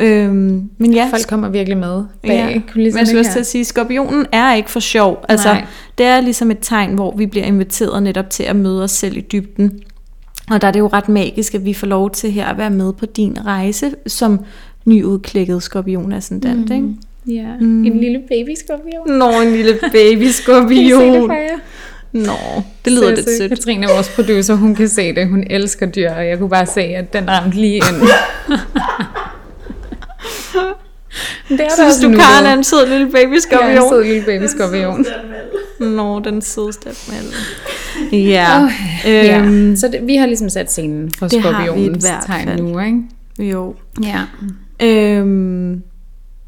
[0.00, 3.46] Øhm, men ja, Folk kommer virkelig med bag ja, Men jeg skulle også til at
[3.46, 5.24] sige, skorpionen er ikke for sjov.
[5.28, 5.64] Altså, Nej.
[5.98, 9.16] det er ligesom et tegn, hvor vi bliver inviteret netop til at møde os selv
[9.16, 9.80] i dybden.
[10.50, 12.70] Og der er det jo ret magisk, at vi får lov til her at være
[12.70, 14.40] med på din rejse som
[14.84, 16.74] nyudklækket skorpion ascendant, mm.
[16.74, 16.88] ikke?
[17.26, 17.84] Ja, mm.
[17.84, 19.18] en lille babyskorpion.
[19.18, 20.68] Nå, en lille babyskorpion.
[20.68, 21.58] Kan I se det for jer?
[22.12, 22.32] Nå,
[22.84, 23.50] det lyder lidt sødt.
[23.50, 25.28] Katrine, vores producer, hun kan se det.
[25.28, 27.84] Hun elsker dyr, og jeg kunne bare se, at den ramte lige ind.
[31.48, 33.70] det er Synes du, Karen er en sød lille babyskorpion?
[33.70, 35.06] Ja, en sød lille babyskorpion.
[35.80, 36.94] Nå, den sødeste af
[38.12, 38.62] Ja.
[39.06, 39.76] Øhm, ja.
[39.76, 43.02] Så det, vi har ligesom sat scenen for skorpionens tegn nu, ikke?
[43.50, 43.74] Jo.
[44.04, 44.20] Ja.
[44.86, 45.82] Øhm,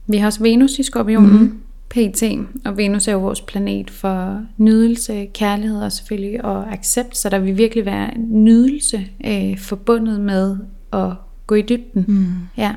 [0.07, 1.31] vi har også Venus i skorpionen.
[1.31, 1.59] Mm-hmm.
[1.90, 2.22] PT,
[2.64, 7.38] og Venus er jo vores planet for nydelse, kærlighed og selvfølgelig og accept, så der
[7.38, 10.57] vil virkelig være nydelse øh, forbundet med
[10.92, 11.11] at
[11.46, 12.05] gå i dybden.
[12.09, 12.26] Mm.
[12.57, 12.72] Ja.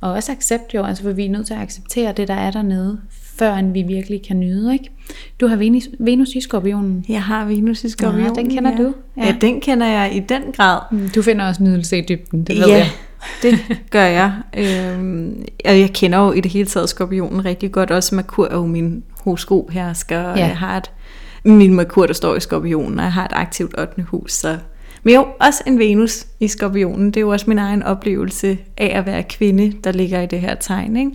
[0.00, 2.50] Og også accept jo, altså for vi er nødt til at acceptere det, der er
[2.50, 4.72] dernede, før end vi virkelig kan nyde.
[4.72, 4.90] Ikke?
[5.40, 7.04] Du har Venus, Venus i skorpionen.
[7.08, 8.36] Jeg har Venus i skorpionen.
[8.36, 8.76] Ja, den kender ja.
[8.76, 8.94] du.
[9.16, 9.26] Ja.
[9.26, 10.80] ja, den kender jeg i den grad.
[10.92, 12.76] Mm, du finder også nydelse i dybden, det ved ja.
[12.76, 12.86] jeg.
[13.42, 13.58] Det
[13.90, 14.32] gør jeg.
[14.56, 17.90] Øhm, jeg kender jo i det hele taget skorpionen rigtig godt.
[17.90, 20.20] Også Merkur er jo min horoskop hersker.
[20.20, 20.34] Ja.
[20.34, 20.90] Jeg har et,
[21.44, 24.02] min Merkur, der står i skorpionen, og jeg har et aktivt 8.
[24.02, 24.32] hus.
[24.32, 24.58] Så.
[25.02, 27.06] Men jo, også en Venus i skorpionen.
[27.06, 30.40] Det er jo også min egen oplevelse af at være kvinde, der ligger i det
[30.40, 30.96] her tegn.
[30.96, 31.10] Ikke?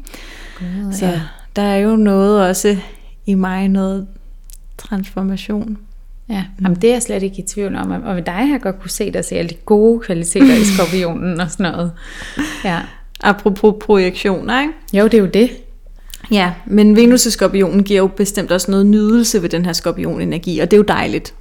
[0.60, 1.22] God, så ja.
[1.56, 2.78] der er jo noget også
[3.26, 4.08] i mig, noget
[4.78, 5.78] transformation.
[6.30, 6.44] Ja.
[6.62, 7.92] Jamen, det er jeg slet ikke i tvivl om.
[7.92, 10.64] Og ved dig har jeg godt kunne se dig se alle de gode kvaliteter i
[10.76, 11.92] skorpionen og sådan noget.
[12.64, 12.80] Ja.
[13.24, 14.74] Apropos projektioner, ikke?
[14.94, 15.50] Jo, det er jo det.
[16.32, 20.60] Ja, men Venus i skorpionen giver jo bestemt også noget nydelse ved den her skorpionenergi,
[20.60, 21.34] og det er jo dejligt.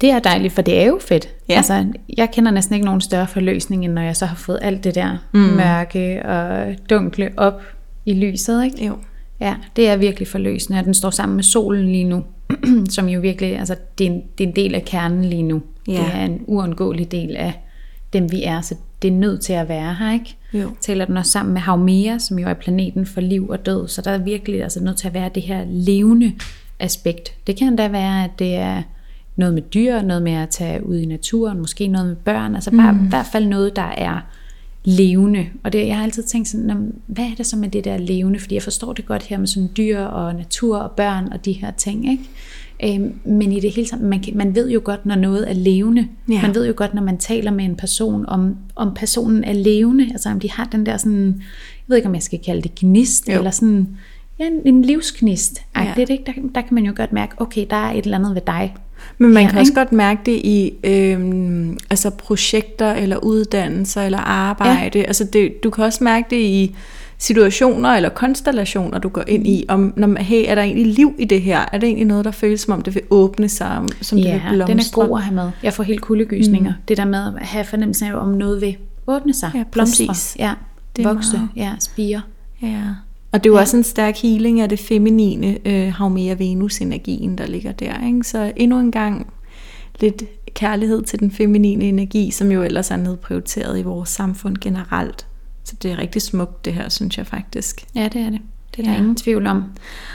[0.00, 1.28] Det er dejligt, for det er jo fedt.
[1.48, 1.54] Ja.
[1.54, 4.84] Altså, jeg kender næsten ikke nogen større forløsning, end når jeg så har fået alt
[4.84, 5.40] det der mm.
[5.40, 7.62] mørke og dunkle op
[8.06, 8.86] i lyset, ikke?
[8.86, 8.96] Jo.
[9.40, 12.24] Ja, det er virkelig forløsende, og den står sammen med solen lige nu,
[12.88, 15.62] som jo virkelig, altså det er, en, det er en del af kernen lige nu.
[15.88, 15.92] Ja.
[15.92, 17.62] Det er en uundgåelig del af
[18.12, 20.36] dem, vi er, så det er nødt til at være her, ikke?
[20.52, 20.70] Jo.
[20.80, 24.02] Taler den også sammen med Haumea, som jo er planeten for liv og død, så
[24.02, 26.32] der er virkelig altså nødt til at være det her levende
[26.78, 27.46] aspekt.
[27.46, 28.82] Det kan da være, at det er
[29.36, 32.70] noget med dyr, noget med at tage ud i naturen, måske noget med børn, altså
[32.70, 33.04] bare mm.
[33.04, 34.20] i hvert fald noget, der er
[34.86, 35.46] levende.
[35.64, 38.38] Og det, jeg har altid tænkt sådan, hvad er det så med det der levende?
[38.38, 41.52] Fordi jeg forstår det godt her med sådan dyr og natur og børn og de
[41.52, 42.24] her ting, ikke?
[42.84, 46.08] Øhm, men i det hele taget, man, man ved jo godt, når noget er levende.
[46.28, 46.42] Ja.
[46.42, 50.08] Man ved jo godt, når man taler med en person, om, om personen er levende.
[50.10, 52.74] Altså om de har den der sådan, jeg ved ikke om jeg skal kalde det
[52.74, 53.32] gnist, jo.
[53.32, 53.88] eller sådan,
[54.38, 55.60] ja, en, en livsknist.
[55.76, 55.92] Ja.
[55.96, 56.24] Det, ikke?
[56.26, 58.74] Der, der kan man jo godt mærke, okay, der er et eller andet ved dig.
[59.18, 64.18] Men man ja, kan også godt mærke det i øhm, altså projekter eller uddannelser eller
[64.18, 64.98] arbejde.
[64.98, 65.04] Ja.
[65.04, 66.76] Altså det, du kan også mærke det i
[67.18, 71.24] situationer eller konstellationer, du går ind i, om når, hey, er der egentlig liv i
[71.24, 71.64] det her?
[71.72, 74.32] Er det egentlig noget, der føles som om, det vil åbne sig, som ja, det
[74.32, 74.66] vil blomstre?
[74.66, 75.50] den er god at have med.
[75.62, 76.70] Jeg får helt kuldegysninger.
[76.70, 76.82] Mm.
[76.88, 80.54] Det der med at have fornemmelsen af, om noget vil åbne sig, ja, blomstre, ja,
[80.96, 81.48] det vokse, meget.
[81.56, 82.22] ja, spire.
[82.62, 82.82] Ja.
[83.36, 83.60] Og det er jo ja.
[83.60, 88.06] også en stærk healing af det feminine øh, Haumea Venus-energien, der ligger der.
[88.06, 88.24] Ikke?
[88.24, 89.32] Så endnu en gang
[90.00, 95.26] lidt kærlighed til den feminine energi, som jo ellers er nedprioriteret i vores samfund generelt.
[95.64, 97.86] Så det er rigtig smukt det her, synes jeg faktisk.
[97.94, 98.40] Ja, det er det.
[98.76, 98.98] Det er der ja.
[98.98, 99.64] ingen tvivl om.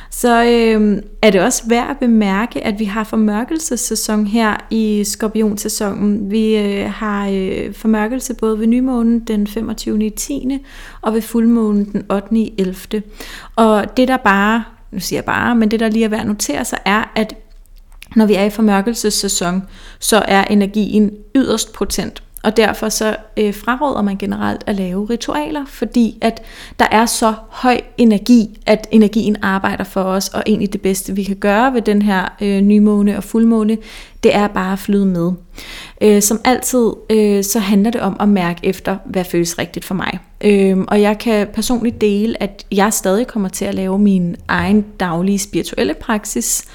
[0.09, 6.31] Så øh, er det også værd at bemærke, at vi har formørkelsessæson her i skorpionsæsonen.
[6.31, 10.05] Vi øh, har øh, formørkelse både ved nymånen den 25.
[10.05, 10.59] i 10.
[11.01, 12.37] og ved fuldmånen den 8.
[12.37, 13.03] i 11.
[13.55, 16.27] Og det der bare, nu siger jeg bare, men det der lige er værd at
[16.27, 17.35] notere sig, er, at
[18.15, 19.63] når vi er i formørkelsessæson,
[19.99, 22.23] så er energien yderst potent.
[22.43, 26.41] Og derfor så øh, fraråder man generelt at lave ritualer, fordi at
[26.79, 31.23] der er så høj energi, at energien arbejder for os, og egentlig det bedste vi
[31.23, 33.77] kan gøre ved den her øh, nymåne og fuldmåne,
[34.23, 35.31] det er bare at flyde med.
[36.01, 39.95] Øh, som altid, øh, så handler det om at mærke efter, hvad føles rigtigt for
[39.95, 40.19] mig.
[40.43, 44.85] Øh, og jeg kan personligt dele, at jeg stadig kommer til at lave min egen
[44.99, 46.65] daglige spirituelle praksis,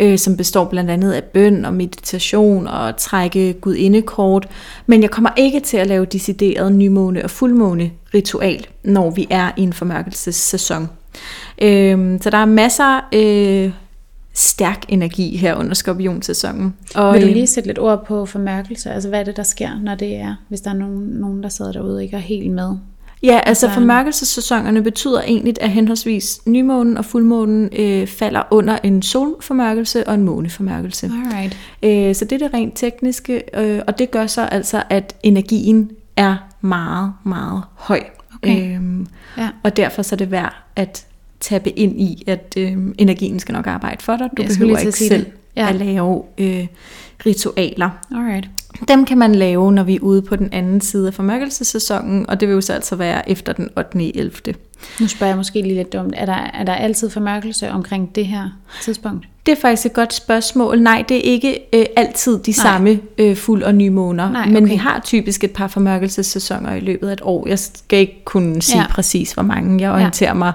[0.00, 4.48] øh, som består blandt andet af bøn og meditation og trække gudindekort.
[4.86, 9.50] Men jeg kommer ikke til at lave decideret nymåne og fuldmåne ritual, når vi er
[9.56, 10.88] i en formørkelsessæson.
[11.62, 13.00] Øh, så der er masser...
[13.14, 13.70] Øh,
[14.40, 16.74] stærk energi her under skorpionsæsonen.
[16.94, 18.90] Og, Vil du lige sætte lidt ord på formørkelse?
[18.90, 21.48] Altså hvad er det, der sker, når det er, hvis der er nogen, nogen der
[21.48, 22.76] sidder derude og ikke er helt med?
[23.22, 29.02] Ja, altså, altså formørkelsessæsonerne betyder egentlig, at henholdsvis nymånen og fuldmånen øh, falder under en
[29.02, 31.10] solformørkelse og en måneformørkelse.
[31.26, 31.56] Alright.
[31.82, 35.90] Øh, så det er det rent tekniske, øh, og det gør så altså, at energien
[36.16, 38.00] er meget, meget høj.
[38.34, 38.74] Okay.
[38.76, 39.06] Øhm,
[39.38, 39.48] ja.
[39.62, 41.06] Og derfor så er det værd at
[41.40, 44.28] tappe ind i, at øh, energien skal nok arbejde for dig.
[44.36, 45.26] Du jeg behøver ikke selv
[45.56, 45.68] ja.
[45.68, 46.66] at lave øh,
[47.26, 47.90] ritualer.
[48.14, 48.48] Alright.
[48.88, 52.40] dem kan man lave, når vi er ude på den anden side af formørkelsessæsonen, og
[52.40, 54.16] det vil jo så altså være efter den 8.
[54.18, 54.32] 11.
[55.00, 56.14] Nu spørger jeg måske lige lidt dumt.
[56.16, 58.48] Er der, er der altid formørkelse omkring det her
[58.82, 59.28] tidspunkt?
[59.46, 60.80] Det er faktisk et godt spørgsmål.
[60.80, 62.62] Nej, det er ikke øh, altid de Nej.
[62.62, 64.52] samme øh, fuld- og nymåner, Nej, okay.
[64.52, 67.48] men vi har typisk et par formørkelsessæsoner i løbet af et år.
[67.48, 68.86] Jeg skal ikke kunne sige ja.
[68.90, 69.80] præcis, hvor mange.
[69.80, 70.34] Jeg orienterer ja.
[70.34, 70.52] mig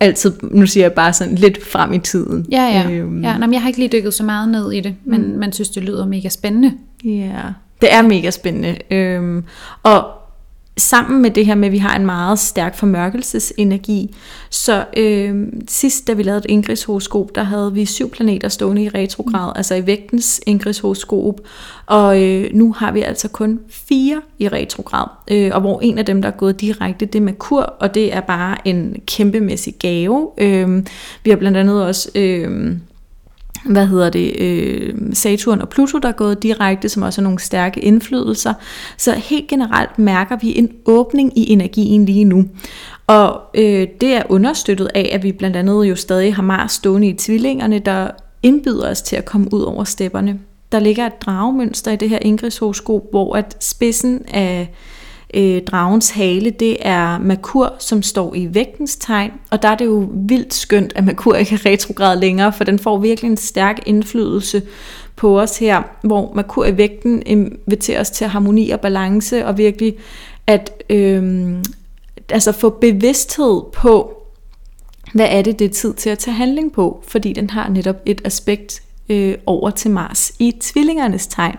[0.00, 2.46] altid, nu siger jeg bare sådan lidt frem i tiden.
[2.52, 2.90] Ja, ja.
[2.90, 3.22] Øhm.
[3.22, 5.38] ja nej, jeg har ikke lige dykket så meget ned i det, men mm.
[5.38, 6.72] man synes, det lyder mega spændende.
[7.04, 7.42] Ja,
[7.80, 8.76] det er mega spændende.
[8.90, 9.44] Øhm,
[9.82, 10.17] og
[10.78, 14.14] sammen med det her med, at vi har en meget stærk formørkelsesenergi,
[14.50, 18.88] så øh, sidst, da vi lavede et ingridshoroskop, der havde vi syv planeter stående i
[18.88, 19.56] retrograd, mm.
[19.56, 21.40] altså i vægtens ingridshoroskop,
[21.86, 26.06] og øh, nu har vi altså kun fire i retrograd, øh, og hvor en af
[26.06, 30.28] dem, der er gået direkte, det er Merkur, og det er bare en kæmpemæssig gave.
[30.38, 30.84] Øh,
[31.24, 32.08] vi har blandt andet også...
[32.14, 32.76] Øh,
[33.64, 37.38] hvad hedder det, øh, Saturn og Pluto, der er gået direkte, som også er nogle
[37.38, 38.54] stærke indflydelser.
[38.96, 42.44] Så helt generelt mærker vi en åbning i energien lige nu.
[43.06, 47.08] Og øh, det er understøttet af, at vi blandt andet jo stadig har Mars stående
[47.08, 48.10] i tvillingerne, der
[48.42, 50.38] indbyder os til at komme ud over stepperne.
[50.72, 54.74] Der ligger et dragemønster i det her ingridshoroskop, hvor at spidsen af
[55.34, 59.84] øh, dragens hale, det er Merkur, som står i vægtens tegn, og der er det
[59.84, 63.78] jo vildt skønt, at Merkur ikke er retrograd længere, for den får virkelig en stærk
[63.86, 64.62] indflydelse
[65.16, 69.96] på os her, hvor Merkur i vægten inviterer os til harmoni og balance, og virkelig
[70.46, 71.52] at øh,
[72.28, 74.22] altså få bevidsthed på,
[75.14, 77.96] hvad er det, det er tid til at tage handling på, fordi den har netop
[78.06, 81.56] et aspekt øh, over til Mars i tvillingernes tegn.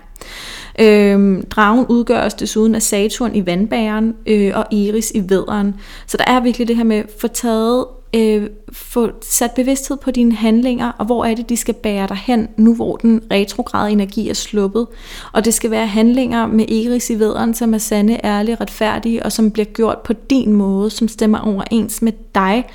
[0.79, 5.75] Øhm, dragen udgøres desuden af Saturn i vandbæren øh, og Iris i vederen.
[6.07, 10.11] Så der er virkelig det her med at få taget øh, få sat bevidsthed på
[10.11, 13.91] dine handlinger, og hvor er det, de skal bære dig hen, nu hvor den retrograde
[13.91, 14.87] energi er sluppet.
[15.33, 19.31] Og det skal være handlinger med Iris i vederen, som er sande, ærlige, retfærdige, og
[19.31, 22.65] som bliver gjort på din måde, som stemmer overens med dig.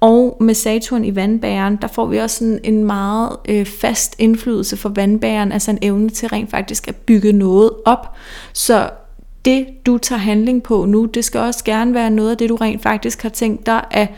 [0.00, 4.76] Og med Saturn i vandbæren, der får vi også en, en meget øh, fast indflydelse
[4.76, 8.16] for vandbæren, altså en evne til rent faktisk at bygge noget op.
[8.52, 8.90] Så
[9.44, 12.56] det, du tager handling på nu, det skal også gerne være noget af det, du
[12.56, 14.08] rent faktisk har tænkt dig at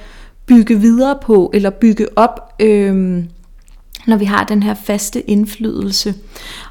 [0.46, 3.24] bygge videre på, eller bygge op, øh,
[4.06, 6.14] når vi har den her faste indflydelse.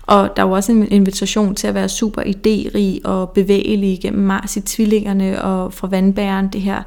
[0.01, 4.23] Og der er jo også en invitation til at være super idérig og bevægelig gennem
[4.23, 6.83] Mars i tvillingerne og fra vandbæren, det her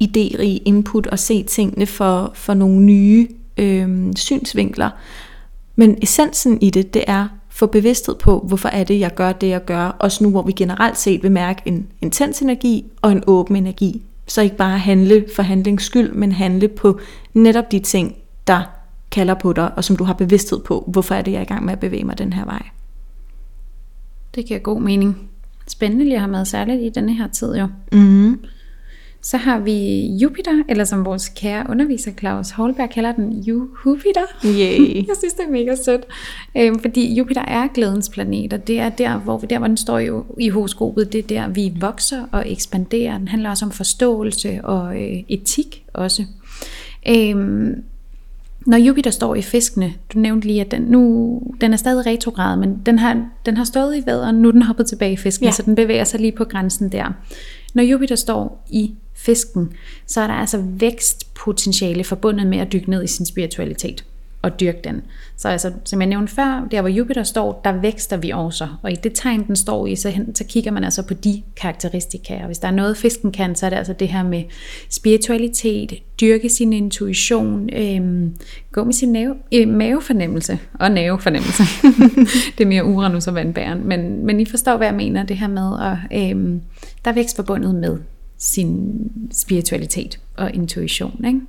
[0.00, 4.90] idérige input og se tingene for, for nogle nye øh, synsvinkler.
[5.76, 9.48] Men essensen i det, det er få bevidsthed på, hvorfor er det, jeg gør det,
[9.48, 9.96] jeg gør.
[9.98, 14.02] Også nu, hvor vi generelt set vil mærke en intens energi og en åben energi.
[14.26, 17.00] Så ikke bare handle for handlings skyld, men handle på
[17.34, 18.62] netop de ting, der
[19.10, 21.44] kalder på dig, og som du har bevidsthed på, hvorfor er det, jeg er i
[21.44, 22.62] gang med at bevæge mig den her vej.
[24.34, 25.28] Det giver god mening.
[25.68, 27.68] Spændende lige at have med, særligt i denne her tid jo.
[27.92, 28.40] Mm.
[29.28, 34.22] Så har vi Jupiter, eller som vores kære underviser Claus Holberg kalder den, Jupiter.
[34.44, 34.94] Yay.
[35.08, 36.06] Jeg synes, det er mega sødt.
[36.56, 39.98] Øhm, fordi Jupiter er glædens planet, og det er der, hvor, der, hvor den står
[39.98, 43.18] jo i horoskopet, det er der, vi vokser og ekspanderer.
[43.18, 46.24] Den handler også om forståelse og øh, etik også.
[47.08, 47.74] Øhm,
[48.68, 52.56] når Jupiter står i fiskene, du nævnte lige, at den, nu, den er stadig retrograd,
[52.56, 55.46] men den har, den har stået i væderen, nu er den hoppet tilbage i fiskene,
[55.46, 55.52] ja.
[55.52, 57.12] så den bevæger sig lige på grænsen der.
[57.74, 59.72] Når Jupiter står i fisken,
[60.06, 64.04] så er der altså vækstpotentiale forbundet med at dykke ned i sin spiritualitet
[64.52, 65.02] og dyrke den.
[65.36, 68.68] Så altså, som jeg nævnte før, der hvor Jupiter står, der vækster vi også.
[68.82, 72.34] Og i det tegn, den står i, så, så kigger man altså på de karakteristika.
[72.40, 74.42] Og hvis der er noget, fisken kan, så er det altså det her med
[74.90, 78.34] spiritualitet, dyrke sin intuition, øhm,
[78.72, 81.62] gå med sin nave, øh, mavefornemmelse og navefornemmelse.
[82.58, 83.88] det er mere uranus og vandbæren.
[83.88, 86.60] Men, men I forstår, hvad jeg mener, det her med, at øhm,
[87.04, 87.98] der er vækst forbundet med
[88.38, 88.94] sin
[89.32, 91.24] spiritualitet og intuition.
[91.26, 91.40] Ikke?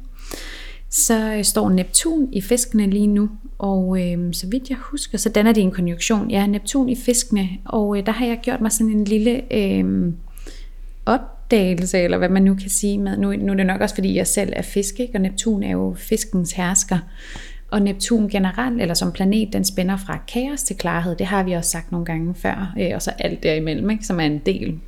[0.90, 5.30] Så øh, står Neptun i fiskene lige nu, og øh, så vidt jeg husker, så
[5.30, 6.32] danner det en konjunktion.
[6.32, 10.14] Ja, Neptun i fiskene, og øh, der har jeg gjort mig sådan en lille øh,
[11.06, 13.18] opdagelse, eller hvad man nu kan sige med.
[13.18, 15.16] Nu, nu er det nok også, fordi jeg selv er fisk, ikke?
[15.16, 16.98] og Neptun er jo fiskens hersker.
[17.72, 21.16] Og Neptun generelt, eller som planet, den spænder fra kaos til klarhed.
[21.16, 22.74] Det har vi også sagt nogle gange før.
[22.80, 24.06] Øh, og så alt derimellem, ikke?
[24.06, 24.80] som er en del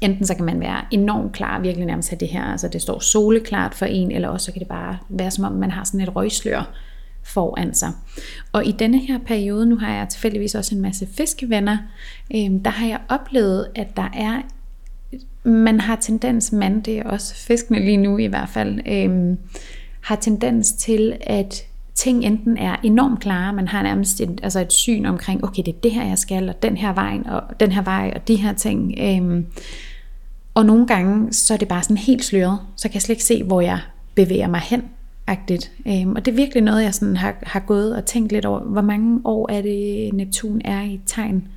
[0.00, 2.98] Enten så kan man være enormt klar, virkelig nærmest have det her, altså det står
[2.98, 6.00] soleklart for en, eller også så kan det bare være som om man har sådan
[6.00, 6.70] et røgslør
[7.22, 7.92] foran sig.
[8.52, 11.78] Og i denne her periode, nu har jeg tilfældigvis også en masse fiskevenner,
[12.34, 14.42] øh, der har jeg oplevet, at der er,
[15.48, 19.36] man har tendens, man det er også fiskene lige nu i hvert fald, øh,
[20.00, 21.64] har tendens til at
[21.98, 25.74] ting enten er enormt klare, man har nærmest et, altså et syn omkring, okay, det
[25.74, 28.36] er det her, jeg skal, og den her vej, og den her vej, og de
[28.36, 28.94] her ting.
[29.00, 29.46] Øhm,
[30.54, 33.24] og nogle gange, så er det bare sådan helt sløret, så kan jeg slet ikke
[33.24, 33.78] se, hvor jeg
[34.14, 34.82] bevæger mig hen.
[35.26, 35.72] Agtigt.
[35.86, 38.60] Øhm, og det er virkelig noget, jeg sådan har, har gået og tænkt lidt over.
[38.60, 41.48] Hvor mange år er det, Neptun er i tegn?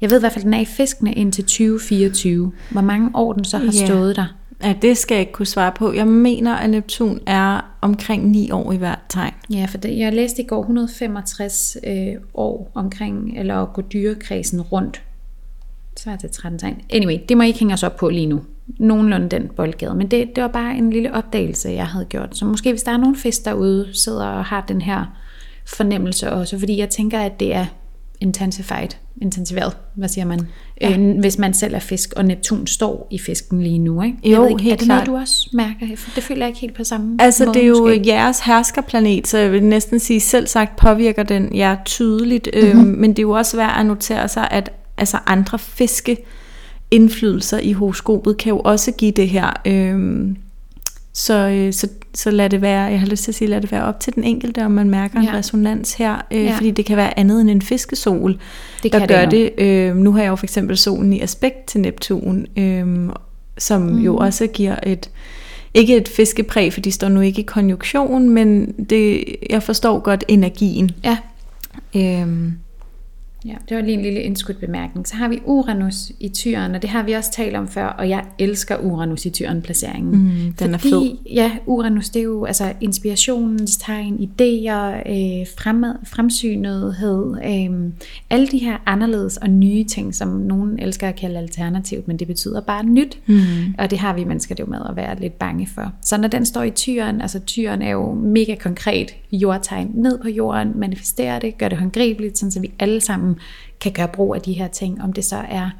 [0.00, 2.52] Jeg ved i hvert fald, at den er i fiskene indtil 2024.
[2.70, 3.86] Hvor mange år den så har yeah.
[3.86, 4.34] stået der?
[4.62, 5.92] Ja, det skal jeg ikke kunne svare på.
[5.92, 9.34] Jeg mener, at Neptun er omkring 9 år i hvert tegn.
[9.50, 15.02] Ja, for det, jeg læste i går 165 øh, år omkring, eller gå dyrekredsen rundt.
[15.96, 16.82] Så er det 13 tegn.
[16.90, 18.42] Anyway, det må I ikke hænge os op på lige nu.
[18.78, 19.94] Nogenlunde den boldgade.
[19.94, 22.36] Men det, det var bare en lille opdagelse, jeg havde gjort.
[22.36, 25.04] Så måske hvis der er nogen fisk derude, sidder og har den her
[25.66, 26.58] fornemmelse også.
[26.58, 27.66] Fordi jeg tænker, at det er
[28.20, 28.88] intensified,
[29.22, 30.40] intensiveret, hvad siger man,
[30.80, 30.98] ja.
[30.98, 34.16] øh, hvis man selv er fisk, og Neptun står i fisken lige nu, ikke?
[34.24, 35.86] Jo, jeg ved ikke, helt er det noget, du også mærker?
[36.14, 38.02] Det føler jeg ikke helt på samme Altså, måde, det er jo måske.
[38.06, 42.84] jeres herskerplanet, så jeg vil næsten sige, selv sagt påvirker den jer tydeligt, mm-hmm.
[42.84, 46.16] men det er jo også værd at notere sig, at altså andre fiske
[46.90, 49.60] indflydelser i horoskopet kan jo også give det her.
[49.66, 50.36] Øhm,
[51.12, 53.72] så, øh, så, så lad det være, jeg har lyst til at sige, lad det
[53.72, 55.28] være op til den enkelte, om man mærker ja.
[55.28, 56.56] en resonans her, øh, ja.
[56.56, 58.38] fordi det kan være andet end en fiskesol,
[58.82, 59.52] det der gør det.
[59.58, 59.64] det.
[59.64, 63.10] Øh, nu har jeg jo for eksempel solen i aspekt til Neptun, øh,
[63.58, 63.98] som mm.
[63.98, 65.10] jo også giver et,
[65.74, 70.24] ikke et fiskepræg, for de står nu ikke i konjunktion, men det, jeg forstår godt
[70.28, 70.90] energien.
[71.04, 71.16] Ja.
[71.96, 72.52] Øh,
[73.48, 75.08] Ja, det var lige en lille indskudt bemærkning.
[75.08, 78.08] Så har vi Uranus i tyren, og det har vi også talt om før, og
[78.08, 80.12] jeg elsker Uranus i tyren placeringen.
[80.12, 81.16] Mm, den er fed.
[81.32, 87.92] Ja, Uranus det er jo altså inspirationens tegn, idéer, øh, fremad, fremsynethed, øh,
[88.30, 92.26] alle de her anderledes og nye ting, som nogen elsker at kalde alternativt, men det
[92.26, 93.74] betyder bare nyt, mm.
[93.78, 95.92] og det har vi mennesker det jo med at være lidt bange for.
[96.02, 100.28] Så når den står i tyren, altså tyren er jo mega konkret jordtegn ned på
[100.28, 103.36] jorden, manifesterer det, gør det håndgribeligt, sådan så vi alle sammen
[103.80, 105.70] kan gøre brug af de her ting, om det så er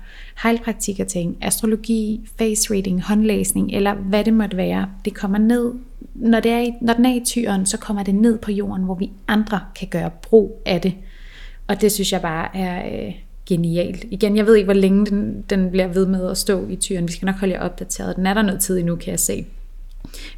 [0.43, 4.89] heilpraktikker ting, astrologi, face reading, håndlæsning, eller hvad det måtte være.
[5.05, 5.73] Det kommer ned,
[6.15, 8.85] når, det er i, når den er i tyren, så kommer det ned på jorden,
[8.85, 10.95] hvor vi andre kan gøre brug af det.
[11.67, 13.15] Og det synes jeg bare er øh,
[13.47, 14.05] genialt.
[14.11, 17.09] Igen, jeg ved ikke, hvor længe den, den bliver ved med at stå i tyren.
[17.09, 18.17] Vi skal nok holde jer opdateret.
[18.17, 19.47] Den er der noget tid endnu, kan jeg se.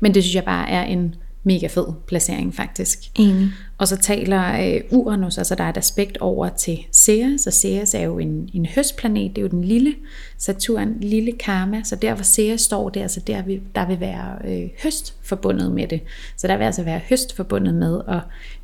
[0.00, 2.98] Men det synes jeg bare er en mega fed placering faktisk.
[3.18, 3.48] Enig.
[3.78, 7.94] Og så taler øh, Uranus, altså der er et aspekt over til Ceres, og Ceres
[7.94, 9.94] er jo en, en høstplanet, det er jo den lille
[10.38, 14.00] Saturn, lille karma, så der hvor Ceres står, det er altså der, vi, der vil
[14.00, 16.00] være øh, høst forbundet med det.
[16.36, 18.20] Så der vil altså være høst forbundet med at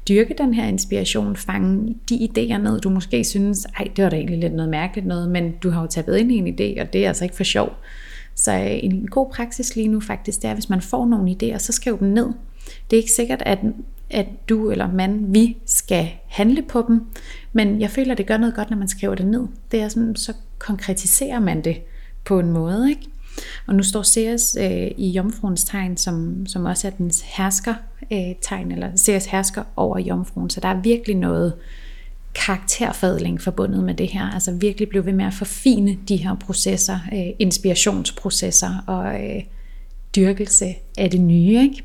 [0.08, 4.16] dyrke den her inspiration, fange de idéer ned, du måske synes, ej, det var da
[4.16, 6.92] egentlig lidt noget mærkeligt noget, men du har jo taget ind i en idé, og
[6.92, 7.72] det er altså ikke for sjov.
[8.34, 11.58] Så øh, en god praksis lige nu faktisk, det er, hvis man får nogle idéer,
[11.58, 12.26] så skriv dem ned.
[12.91, 13.59] Det er ikke sikkert, at,
[14.11, 17.01] at du eller man, vi skal handle på dem,
[17.53, 19.47] men jeg føler, det gør noget godt, når man skriver det ned.
[19.70, 21.76] Det er sådan, så konkretiserer man det
[22.24, 23.03] på en måde, ikke?
[23.66, 27.74] Og nu står Ceres øh, i jomfruens tegn, som, som også er dens hersker
[28.12, 31.53] øh, tegn, eller Ceres hersker over jomfruen, så der er virkelig noget
[32.34, 34.34] karakterfadling forbundet med det her.
[34.34, 39.43] Altså virkelig blive ved med at forfine de her processer, øh, inspirationsprocesser og øh,
[40.16, 41.82] dyrkelse af det nye, ikke?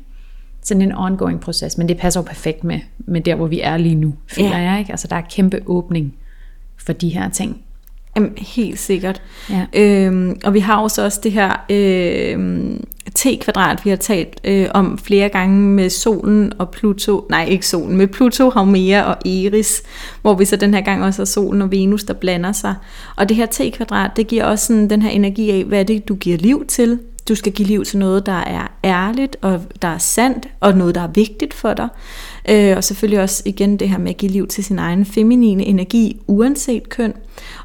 [0.62, 3.76] Sådan en ongoing proces, men det passer jo perfekt med, med der, hvor vi er
[3.76, 4.70] lige nu, føler ja.
[4.70, 4.78] jeg.
[4.78, 4.90] Ikke?
[4.90, 6.14] Altså der er kæmpe åbning
[6.76, 7.62] for de her ting.
[8.16, 9.22] Jamen, helt sikkert.
[9.50, 9.66] Ja.
[9.72, 12.60] Øhm, og vi har også også det her øh,
[13.14, 17.96] T-kvadrat, vi har talt øh, om flere gange med solen og Pluto, nej ikke solen,
[17.96, 19.82] med Pluto, Haumea og Eris,
[20.22, 22.74] hvor vi så den her gang også har solen og Venus, der blander sig.
[23.16, 26.08] Og det her T-kvadrat, det giver også sådan den her energi af, hvad er det,
[26.08, 26.98] du giver liv til,
[27.28, 30.94] du skal give liv til noget, der er ærligt, og der er sandt, og noget,
[30.94, 31.88] der er vigtigt for dig.
[32.48, 35.64] Øh, og selvfølgelig også igen det her med at give liv til sin egen feminine
[35.64, 37.14] energi, uanset køn.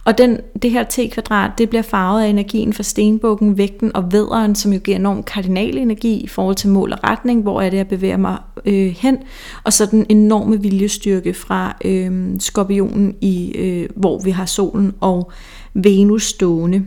[0.05, 4.55] Og den, det her T-kvadrat, det bliver farvet af energien fra stenbukken, vægten og vederen,
[4.55, 7.77] som jo giver enorm kardinal energi i forhold til mål og retning, hvor er det,
[7.77, 9.17] jeg bevæger mig øh, hen.
[9.63, 15.31] Og så den enorme viljestyrke fra øh, skorpionen, i, øh, hvor vi har solen og
[15.73, 16.83] Venus stående.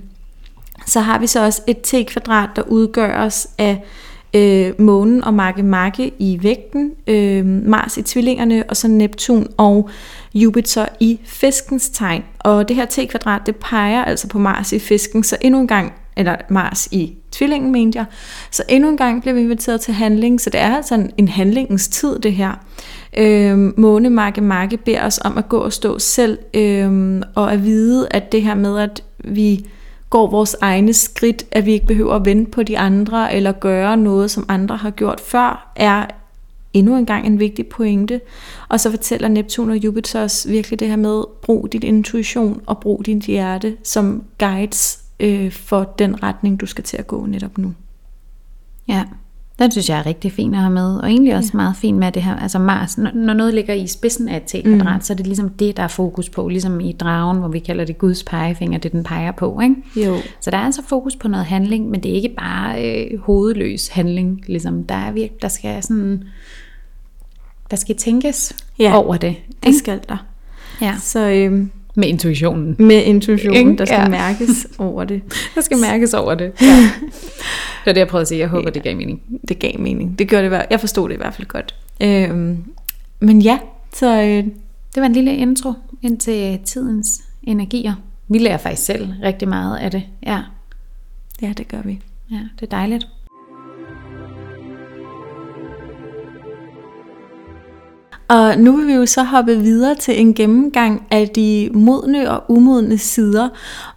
[0.91, 3.85] Så har vi så også et T-kvadrat, der udgøres af
[4.35, 9.91] øh, månen og Marke Marke i vægten, øh, Mars i tvillingerne, og så Neptun og
[10.35, 12.25] Jupiter i fiskens tegn.
[12.39, 15.93] Og det her T-kvadrat, det peger altså på Mars i fisken, så endnu en gang,
[16.17, 18.05] eller Mars i tvillingen, mente jeg.
[18.51, 21.29] Så endnu en gang bliver vi inviteret til handling, så det er altså en, en
[21.29, 22.53] handlingens tid, det her.
[23.19, 27.65] Øhm, Måne Marke Marke beder os om at gå og stå selv, øhm, og at
[27.65, 29.67] vide, at det her med, at vi
[30.11, 33.97] går vores egne skridt, at vi ikke behøver at vente på de andre, eller gøre
[33.97, 36.07] noget, som andre har gjort før, er
[36.73, 38.21] endnu en gang en vigtig pointe.
[38.69, 42.79] Og så fortæller Neptun og Jupiter os virkelig det her med, brug din intuition og
[42.79, 47.59] brug din hjerte som guides øh, for den retning, du skal til at gå netop
[47.59, 47.75] nu.
[48.89, 49.05] Ja,
[49.61, 51.57] den synes jeg er rigtig fin at have med, og egentlig også ja.
[51.57, 54.97] meget fin med det her, altså Mars, når noget ligger i spidsen af et T-kvadrat,
[54.97, 55.01] mm.
[55.01, 57.85] så er det ligesom det, der er fokus på, ligesom i dragen, hvor vi kalder
[57.85, 59.77] det Guds pegefinger, det den peger på, ikke?
[59.97, 60.17] Jo.
[60.41, 63.89] Så der er altså fokus på noget handling, men det er ikke bare øh, hovedløs
[63.89, 66.25] handling, ligesom der er virkelig, der skal sådan,
[67.71, 69.29] der skal tænkes ja, over det.
[69.29, 69.43] Ikke?
[69.65, 70.27] det skal der.
[70.81, 70.95] Ja.
[71.01, 72.77] Så øh, med intuitionen.
[72.79, 74.09] Med intuitionen, der skal ja.
[74.09, 75.23] mærkes over det.
[75.55, 76.53] Der skal mærkes over det.
[76.61, 76.91] Ja.
[77.85, 78.39] Det er det, jeg prøvede at sige.
[78.39, 78.71] Jeg håber, ja.
[78.71, 79.23] det gav mening.
[79.49, 80.19] Det gav mening.
[80.19, 80.63] Det gjorde det.
[80.71, 81.75] Jeg forstod det i hvert fald godt.
[82.01, 82.65] Øhm,
[83.21, 83.59] men ja,
[83.95, 84.23] så...
[84.23, 84.45] Øh,
[84.95, 85.73] det var en lille intro
[86.03, 87.95] ind til tidens energier.
[88.29, 90.03] Vi lærer faktisk selv rigtig meget af det.
[90.27, 90.41] Ja,
[91.43, 92.01] ja det gør vi.
[92.31, 93.07] Ja, det er dejligt.
[98.31, 102.45] Og nu vil vi jo så hoppe videre til en gennemgang af de modne og
[102.49, 103.49] umodne sider.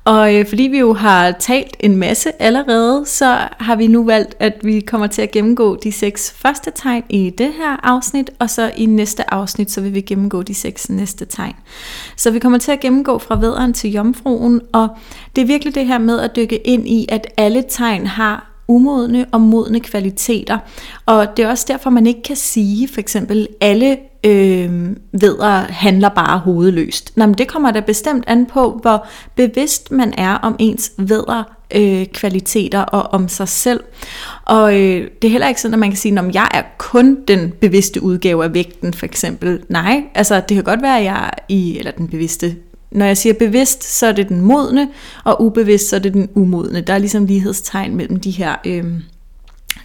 [0.06, 4.36] Og øh, fordi vi jo har talt en masse allerede, så har vi nu valgt,
[4.40, 8.50] at vi kommer til at gennemgå de seks første tegn i det her afsnit, og
[8.50, 11.56] så i næste afsnit, så vil vi gennemgå de seks næste tegn.
[12.18, 14.90] Så vi kommer til at gennemgå fra vederen til jomfruen, og
[15.36, 19.26] det er virkelig det her med at dykke ind i, at alle tegn har umodne
[19.32, 20.58] og modne kvaliteter.
[21.06, 26.10] Og det er også derfor, man ikke kan sige, for eksempel, alle øh, vedder handler
[26.10, 27.18] bare hovedløst.
[27.18, 31.44] Nå, men det kommer da bestemt an på, hvor bevidst man er om ens vedder
[31.76, 33.84] øh, kvaliteter og om sig selv.
[34.46, 37.18] Og øh, det er heller ikke sådan, at man kan sige, at jeg er kun
[37.28, 39.64] den bevidste udgave af vægten, for eksempel.
[39.70, 42.56] Nej, altså det kan godt være, at jeg er i, eller den bevidste
[42.94, 44.90] når jeg siger bevidst, så er det den modne,
[45.24, 46.82] og ubevidst, så er det den umodne.
[46.82, 48.86] Der er ligesom lighedstegn mellem de her, øh,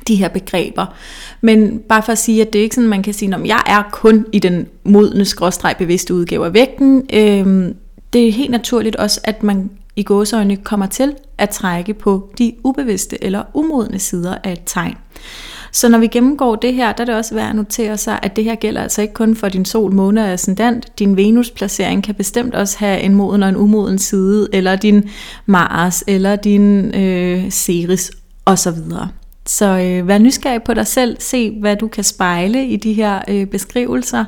[0.08, 0.86] de her begreber.
[1.40, 3.62] Men bare for at sige, at det er ikke sådan, man kan sige, at jeg
[3.66, 7.02] er kun i den modne, skråstreg bevidste udgave af vægten.
[7.12, 7.74] Øh,
[8.12, 12.52] det er helt naturligt også, at man i gåseøjne kommer til at trække på de
[12.64, 14.94] ubevidste eller umodne sider af et tegn.
[15.72, 18.36] Så når vi gennemgår det her, der er det også værd at notere sig, at
[18.36, 20.98] det her gælder altså ikke kun for din sol, måne og ascendant.
[20.98, 25.10] Din Venus-placering kan bestemt også have en moden og en umoden side, eller din
[25.46, 28.10] Mars, eller din øh, Ceres
[28.46, 28.78] osv.
[29.48, 33.22] Så øh, vær nysgerrig på dig selv, se hvad du kan spejle i de her
[33.28, 34.24] øh, beskrivelser,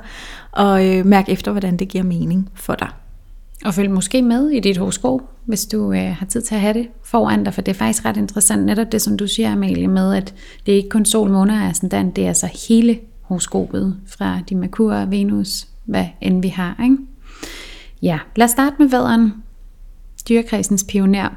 [0.52, 2.88] og øh, mærk efter, hvordan det giver mening for dig.
[3.64, 6.74] Og følg måske med i dit horoskop, hvis du øh, har tid til at have
[6.74, 9.88] det foran dig, for det er faktisk ret interessant, netop det som du siger, Amalie,
[9.88, 10.34] med at
[10.66, 14.54] det er ikke kun sol, måne og ascendant, det er altså hele horoskopet fra de
[14.54, 16.80] Merkur, Venus, hvad end vi har.
[16.84, 16.96] Ikke?
[18.02, 19.32] Ja, lad os starte med vædderen,
[20.28, 21.28] dyrekredsens pioner.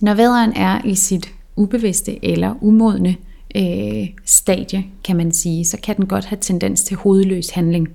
[0.00, 3.16] Når vædderen er i sit ubevidste eller umodne
[3.56, 7.88] øh, stadie, kan man sige, så kan den godt have tendens til hovedløs handling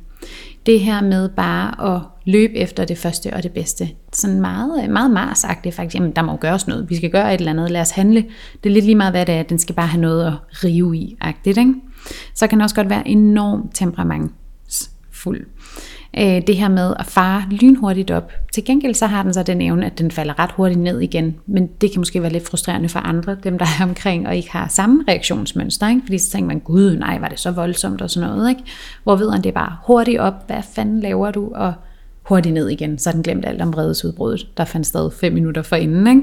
[0.67, 3.89] det her med bare at løbe efter det første og det bedste.
[4.13, 5.95] Sådan meget, øh, meget marsagtigt faktisk.
[5.95, 6.89] Jamen, der må jo gøres noget.
[6.89, 7.71] Vi skal gøre et eller andet.
[7.71, 8.25] Lad os handle.
[8.63, 9.43] Det er lidt lige meget, hvad det er.
[9.43, 11.17] Den skal bare have noget at rive i.
[11.21, 11.73] Agtigt, ikke?
[12.33, 15.45] Så kan den også godt være enormt temperamentsfuld
[16.17, 18.31] øh, det her med at fare lynhurtigt op.
[18.53, 21.35] Til gengæld så har den så den evne, at den falder ret hurtigt ned igen,
[21.45, 24.51] men det kan måske være lidt frustrerende for andre, dem der er omkring og ikke
[24.51, 26.01] har samme reaktionsmønster, ikke?
[26.05, 28.61] fordi så tænker man, gud nej, var det så voldsomt og sådan noget, ikke?
[29.03, 31.73] hvor ved det er bare hurtigt op, hvad fanden laver du, og
[32.23, 36.07] hurtigt ned igen, så den glemt alt om vredesudbruddet, der fandt sted fem minutter forinden,
[36.07, 36.21] ikke?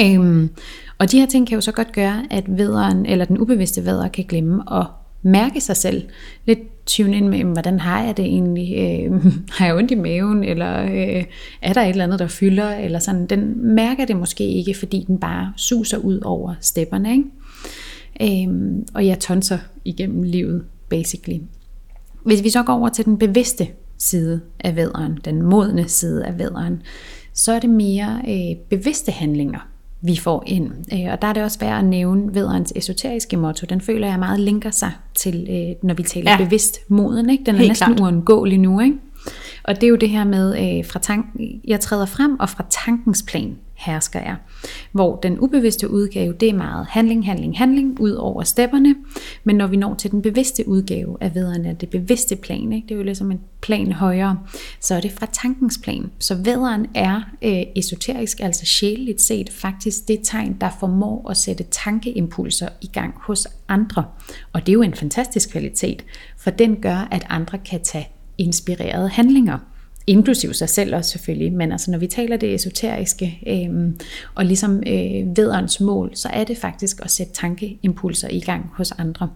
[0.00, 0.50] Øhm,
[0.98, 4.08] og de her ting kan jo så godt gøre, at vederen, eller den ubevidste veder
[4.08, 4.86] kan glemme at
[5.22, 6.02] mærke sig selv.
[6.46, 8.74] Lidt tune ind med, hvordan har jeg det egentlig?
[8.78, 9.24] Øh,
[9.56, 10.44] har jeg ondt i maven?
[10.44, 11.24] Eller øh,
[11.62, 12.74] er der et eller andet, der fylder?
[12.74, 13.26] Eller sådan.
[13.26, 17.12] Den mærker det måske ikke, fordi den bare suser ud over stepperne.
[17.12, 18.44] Ikke?
[18.48, 18.54] Øh,
[18.94, 21.40] og jeg tonser igennem livet, basically.
[22.24, 23.68] Hvis vi så går over til den bevidste
[23.98, 26.82] side af vædderen, den modne side af vædderen,
[27.32, 29.68] så er det mere øh, bevidste handlinger,
[30.06, 30.70] vi får ind.
[30.92, 33.66] Øh, og der er det også værd at nævne vederens esoteriske motto.
[33.68, 36.36] Den føler jeg meget linker sig til, øh, når vi taler ja.
[36.44, 37.30] bevidst moden.
[37.30, 37.44] Ikke?
[37.44, 38.00] Den er Helt næsten klart.
[38.00, 38.80] uundgåelig nu.
[38.80, 38.96] Ikke?
[39.64, 41.26] Og det er jo det her med, øh, fra tank,
[41.64, 44.36] jeg træder frem, og fra tankens plan hersker er.
[44.92, 48.94] Hvor den ubevidste udgave, det er meget handling, handling, handling, ud over stepperne.
[49.44, 52.86] Men når vi når til den bevidste udgave af vederne, det bevidste plan, ikke?
[52.88, 54.38] det er jo ligesom en plan højere,
[54.80, 56.10] så er det fra tankens plan.
[56.18, 61.64] Så vederen er øh, esoterisk, altså sjæleligt set, faktisk det tegn, der formår at sætte
[61.70, 64.04] tankeimpulser i gang hos andre.
[64.52, 66.04] Og det er jo en fantastisk kvalitet,
[66.38, 68.08] for den gør, at andre kan tage
[68.38, 69.58] inspirerede handlinger
[70.06, 73.92] inklusiv sig selv også selvfølgelig, men altså når vi taler det esoteriske øh,
[74.34, 78.92] og ligesom øh, vederens mål, så er det faktisk at sætte tankeimpulser i gang hos
[78.92, 79.28] andre.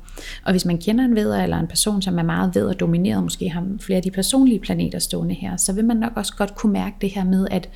[0.44, 3.48] Og hvis man kender en veder eller en person, som er meget veder domineret, måske
[3.48, 6.72] har flere af de personlige planeter stående her, så vil man nok også godt kunne
[6.72, 7.68] mærke det her med, at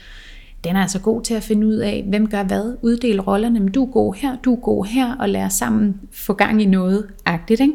[0.65, 3.73] den er altså god til at finde ud af, hvem gør hvad, uddele rollerne, men
[3.73, 7.07] du er god her, du er god her, og lade sammen få gang i noget
[7.25, 7.61] agtigt.
[7.61, 7.75] Ikke?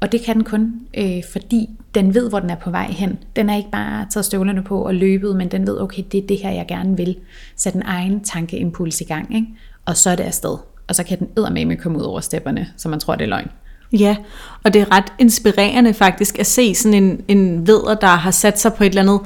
[0.00, 3.18] Og det kan den kun, øh, fordi den ved, hvor den er på vej hen.
[3.36, 6.26] Den er ikke bare taget støvlerne på og løbet, men den ved, okay, det er
[6.26, 7.16] det her, jeg gerne vil.
[7.56, 9.46] Sætte en egen tankeimpuls i gang, ikke?
[9.84, 10.56] og så er det afsted.
[10.88, 13.48] Og så kan den med komme ud over stepperne, så man tror, det er løgn.
[13.92, 14.16] Ja,
[14.64, 18.60] og det er ret inspirerende faktisk at se sådan en, en veder, der har sat
[18.60, 19.20] sig på et eller andet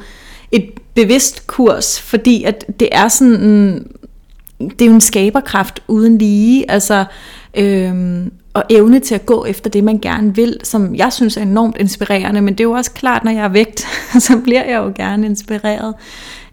[0.52, 3.86] et bevidst kurs, fordi at det er sådan en,
[4.58, 7.04] det er jo en skaberkraft uden lige, altså
[7.54, 11.42] øhm, og evne til at gå efter det, man gerne vil, som jeg synes er
[11.42, 13.80] enormt inspirerende, men det er jo også klart, når jeg er vægt,
[14.18, 15.94] så bliver jeg jo gerne inspireret.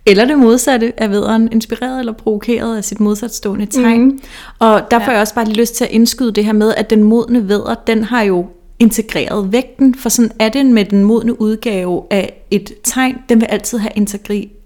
[0.05, 4.03] Eller det modsatte af vederen, inspireret eller provokeret af sit modsatstående tegn.
[4.03, 4.19] Mm.
[4.59, 5.05] Og derfor ja.
[5.05, 7.47] har jeg også bare lige lyst til at indskyde det her med, at den modne
[7.47, 8.45] veder, den har jo
[8.79, 13.17] integreret vægten, for sådan er det med den modne udgave af et tegn.
[13.29, 13.91] Den vil altid have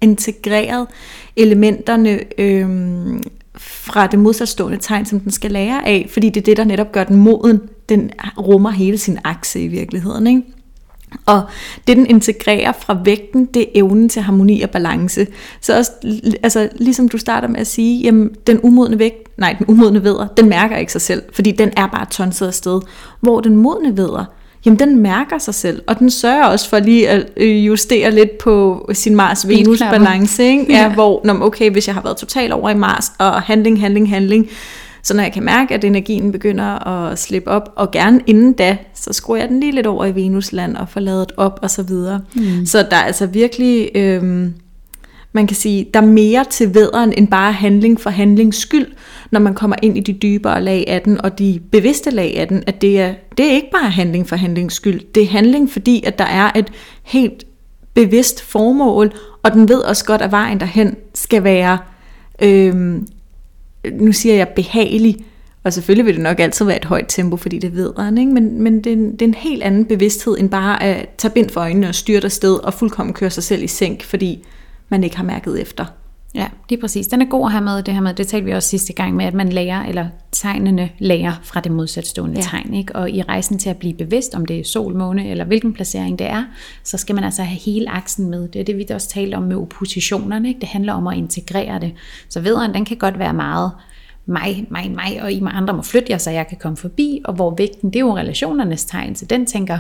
[0.02, 0.88] integreret
[1.36, 3.24] elementerne øhm,
[3.62, 6.92] fra det modsatstående tegn, som den skal lære af, fordi det er det, der netop
[6.92, 7.62] gør den moden.
[7.90, 10.28] Den rummer hele sin akse i virkeligheden.
[10.28, 10.42] Ikke?
[11.26, 11.42] Og
[11.88, 15.28] det, den integrerer fra vægten, det er evnen til harmoni og balance.
[15.62, 15.92] Så også,
[16.44, 20.28] altså, ligesom du starter med at sige, jamen, den umodne vægt, nej, den umodne veder,
[20.28, 22.82] den mærker ikke sig selv, fordi den er bare tonset afsted.
[23.20, 24.26] Hvor den modne veder,
[24.66, 28.38] jamen den mærker sig selv, og den sørger også for lige at øh, justere lidt
[28.38, 30.66] på sin Mars-Venus-balance, ikke?
[30.70, 30.94] Ja, ja.
[30.94, 34.50] hvor, når, okay, hvis jeg har været totalt over i Mars, og handling, handling, handling,
[35.04, 38.78] så når jeg kan mærke, at energien begynder at slippe op, og gerne inden da,
[38.94, 41.84] så skruer jeg den lige lidt over i Venusland og får lavet op og så
[41.84, 42.22] videre.
[42.36, 42.66] Mm.
[42.66, 44.54] Så der er altså virkelig, øhm,
[45.34, 48.88] man kan sige, der er mere til vederen end bare handling for handlings skyld,
[49.32, 52.48] når man kommer ind i de dybere lag af den, og de bevidste lag af
[52.48, 55.72] den, at det er, det er ikke bare handling for handlings skyld, det er handling
[55.72, 56.72] fordi, at der er et
[57.04, 57.44] helt
[57.94, 59.12] bevidst formål,
[59.44, 61.78] og den ved også godt, at vejen derhen skal være
[62.42, 63.08] øhm,
[63.94, 65.26] nu siger jeg behagelig,
[65.64, 68.32] og selvfølgelig vil det nok altid være et højt tempo, fordi det ved han, ikke?
[68.32, 71.32] men, men det, er en, det er en helt anden bevidsthed, end bare at tage
[71.32, 74.46] bind for øjnene og styre sted og fuldkommen køre sig selv i sænk, fordi
[74.92, 75.86] man ikke har mærket efter.
[76.36, 77.08] Ja, det er præcis.
[77.08, 79.16] Den er god at have med, det her med, det talte vi også sidste gang
[79.16, 82.42] med, at man lærer, eller tegnene lærer fra det modsatstående ja.
[82.42, 82.74] tegn.
[82.74, 82.96] Ikke?
[82.96, 86.20] Og i rejsen til at blive bevidst, om det er sol, måne, eller hvilken placering
[86.20, 86.44] det er,
[86.84, 88.48] så skal man altså have hele aksen med.
[88.48, 90.48] Det er det, vi også talte om med oppositionerne.
[90.48, 90.60] Ikke?
[90.60, 91.94] Det handler om at integrere det.
[92.30, 93.72] Så vederen, den kan godt være meget
[94.26, 97.22] mig, mig, mig, og I med andre må flytte jer, så jeg kan komme forbi,
[97.26, 99.78] og hvor vægten, det er jo relationernes tegn, så den tænker,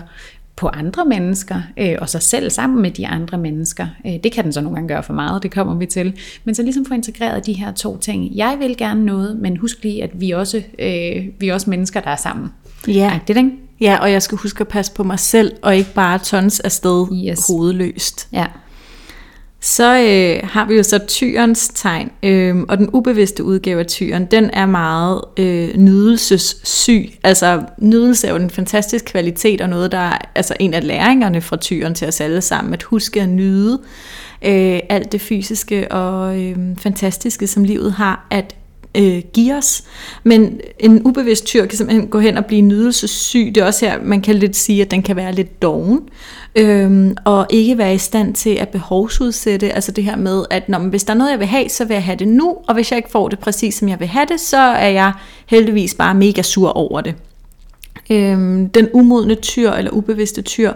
[0.55, 3.87] på andre mennesker, øh, og sig selv sammen med de andre mennesker.
[4.05, 6.13] Øh, det kan den så nogle gange gøre for meget, det kommer vi til.
[6.43, 8.35] Men så ligesom få integreret de her to ting.
[8.35, 11.99] Jeg vil gerne noget, men husk lige, at vi også, øh, vi er også mennesker,
[11.99, 12.49] der er sammen.
[12.87, 13.19] Ja.
[13.27, 13.51] det, ikke?
[13.81, 17.07] Ja, og jeg skal huske at passe på mig selv, og ikke bare tons afsted
[17.27, 17.47] yes.
[17.47, 18.27] hovedløst.
[18.31, 18.45] Ja.
[19.63, 24.25] Så øh, har vi jo så tyrens tegn, øh, og den ubevidste udgave af tyren,
[24.25, 27.09] den er meget øh, nydelsessyg.
[27.23, 31.41] Altså nydelse er jo en fantastisk kvalitet, og noget, der er altså, en af læringerne
[31.41, 33.81] fra tyren til os alle sammen, at huske at nyde
[34.41, 38.55] øh, alt det fysiske og øh, fantastiske, som livet har at
[38.97, 39.83] øh, give os.
[40.23, 43.51] Men en ubevidst tyr kan simpelthen gå hen og blive nydelsessyg.
[43.55, 45.99] Det er også her, man kan lidt sige, at den kan være lidt doven
[46.55, 50.79] øhm, og ikke være i stand til at behovsudsætte, altså det her med, at når,
[50.79, 52.91] hvis der er noget, jeg vil have, så vil jeg have det nu, og hvis
[52.91, 55.13] jeg ikke får det præcis, som jeg vil have det, så er jeg
[55.45, 57.15] heldigvis bare mega sur over det.
[58.09, 60.73] Øhm, den umodne tyr eller ubevidste tyr,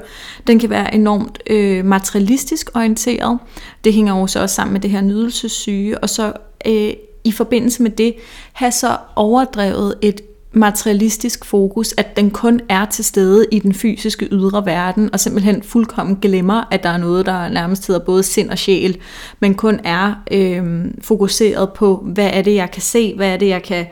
[0.47, 3.39] den kan være enormt øh, materialistisk orienteret.
[3.84, 6.34] Det hænger jo så også sammen med det her nydelsessyge, og så
[6.68, 6.93] øh,
[7.26, 8.15] i forbindelse med det
[8.53, 10.21] have så overdrevet et
[10.55, 15.63] materialistisk fokus, at den kun er til stede i den fysiske ydre verden, og simpelthen
[15.63, 18.97] fuldkommen glemmer, at der er noget, der nærmest hedder både sind og sjæl,
[19.39, 23.47] men kun er øh, fokuseret på, hvad er det, jeg kan se, hvad er det,
[23.47, 23.86] jeg kan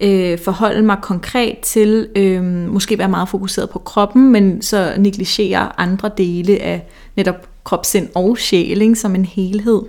[0.00, 5.80] øh, forholde mig konkret til, øh, måske være meget fokuseret på kroppen, men så negligere
[5.80, 9.82] andre dele af netop krop, sind og sjæl, ikke, som en helhed.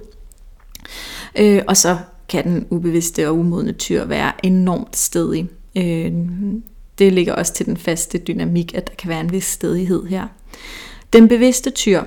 [1.36, 1.98] Øh, og så
[2.30, 5.50] kan den ubevidste og umodne tyr være enormt stedig.
[5.78, 6.12] Øh,
[7.00, 10.28] det ligger også til den faste dynamik, at der kan være en vis stedighed her.
[11.14, 12.04] Den bevidste tyr,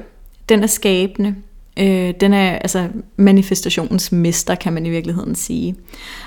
[0.48, 1.34] den er skabende,
[1.80, 5.74] Øh, den er altså manifestationens mester, kan man i virkeligheden sige.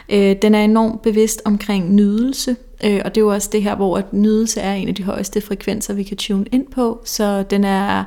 [0.10, 3.76] Øh, den er enormt bevidst omkring nydelse, øh, og det er jo også det her,
[3.76, 7.02] hvor at nydelse er en af de højeste frekvenser, vi kan tune ind på.
[7.06, 8.04] Så den er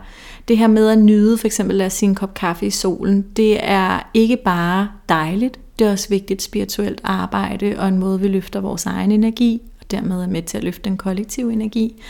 [0.49, 3.59] det her med at nyde, for eksempel at sige en kop kaffe i solen, det
[3.61, 8.61] er ikke bare dejligt, det er også vigtigt spirituelt arbejde og en måde, vi løfter
[8.61, 12.03] vores egen energi og dermed er med til at løfte den kollektive energi.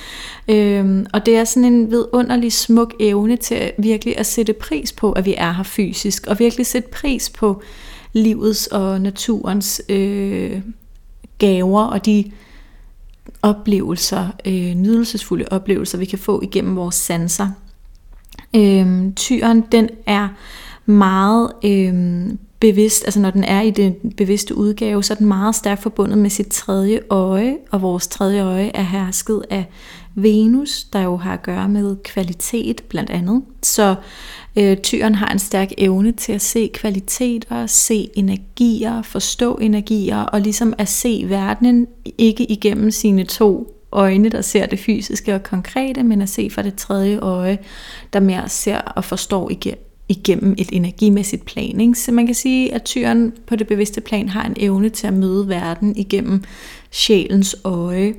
[0.48, 4.92] Øhm, og det er sådan en vidunderlig smuk evne til at virkelig at sætte pris
[4.92, 7.62] på, at vi er her fysisk, og virkelig sætte pris på
[8.12, 10.60] livets og naturens øh,
[11.38, 12.30] gaver og de
[13.42, 17.48] oplevelser, øh, nydelsesfulde oplevelser, vi kan få igennem vores sanser.
[18.56, 20.28] Øhm, tyren, den er
[20.86, 22.26] meget øh,
[22.60, 26.18] bevidst, altså når den er i den bevidste udgave, så er den meget stærkt forbundet
[26.18, 29.64] med sit tredje øje, og vores tredje øje er hersket af
[30.14, 33.42] Venus, der jo har at gøre med kvalitet blandt andet.
[33.62, 33.94] Så
[34.56, 40.40] øh, tyren har en stærk evne til at se kvaliteter, se energier, forstå energier, og
[40.40, 41.86] ligesom at se verdenen
[42.18, 46.62] ikke igennem sine to øjne, der ser det fysiske og konkrete, men at se fra
[46.62, 47.58] det tredje øje,
[48.12, 49.50] der mere ser og forstår
[50.08, 51.80] igennem et energimæssigt plan.
[51.80, 51.94] Ikke?
[51.94, 55.12] Så man kan sige, at tyren på det bevidste plan har en evne til at
[55.12, 56.42] møde verden igennem
[56.90, 58.14] sjælens øje.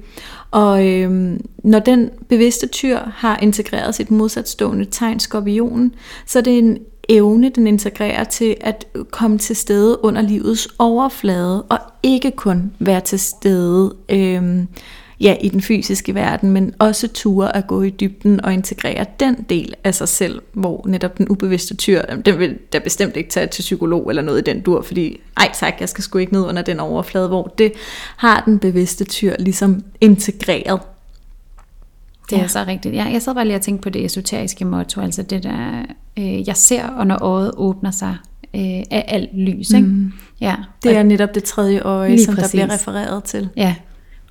[0.51, 5.93] Og øhm, når den bevidste tyr har integreret sit modsatstående tegn skorpionen,
[6.25, 6.77] så er det en
[7.09, 13.01] evne, den integrerer til at komme til stede under livets overflade, og ikke kun være
[13.01, 14.67] til stede øhm,
[15.19, 19.45] ja, i den fysiske verden, men også ture at gå i dybden og integrere den
[19.49, 23.47] del af sig selv, hvor netop den ubevidste tyr, den vil da bestemt ikke tage
[23.47, 26.41] til psykolog eller noget i den dur, fordi ej tak, jeg skal sgu ikke ned
[26.41, 27.71] under den overflade, hvor det
[28.17, 30.79] har den bevidste tyr ligesom integreret.
[32.29, 32.47] Det er ja.
[32.47, 32.95] så rigtigt.
[32.95, 35.85] Ja, jeg sad bare lige og tænkte på det esoteriske motto, altså det der,
[36.19, 38.17] øh, jeg ser, og når øjet åbner sig,
[38.55, 38.61] øh,
[38.91, 39.69] af alt lys.
[39.69, 39.87] Ikke?
[39.87, 40.11] Mm.
[40.41, 40.55] Ja.
[40.83, 42.51] Det er netop det tredje øje, som præcis.
[42.51, 43.49] der bliver refereret til.
[43.57, 43.75] Ja,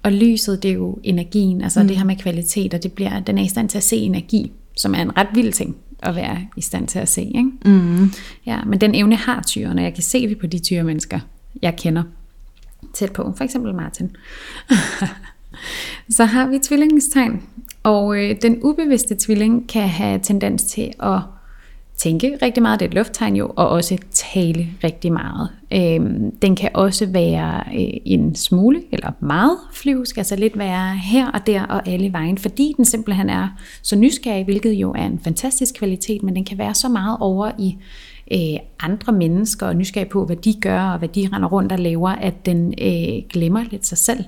[0.05, 1.89] og lyset, det er jo energien, altså mm.
[1.89, 4.53] det her med kvalitet, og det bliver, den er i stand til at se energi,
[4.77, 7.23] som er en ret vild ting at være i stand til at se.
[7.23, 7.51] Ikke?
[7.65, 8.13] Mm.
[8.47, 11.21] Ja, men den evne har tyren, og jeg kan se det på de tyre mennesker,
[11.63, 12.03] jeg kender
[12.95, 13.33] tæt på.
[13.37, 14.17] For eksempel Martin.
[16.17, 17.09] Så har vi tvillingens
[17.83, 21.21] og øh, den ubevidste tvilling kan have tendens til at
[21.97, 25.49] tænke rigtig meget, det er et lufttegn jo, og også tale rigtig meget.
[25.73, 31.31] Øhm, den kan også være øh, en smule, eller meget flyvsk, altså lidt være her
[31.31, 33.49] og der og alle vejen, fordi den simpelthen er
[33.83, 37.51] så nysgerrig, hvilket jo er en fantastisk kvalitet, men den kan være så meget over
[37.59, 37.77] i
[38.33, 41.79] øh, andre mennesker og nysgerrig på, hvad de gør og hvad de render rundt og
[41.79, 44.25] laver, at den øh, glemmer lidt sig selv.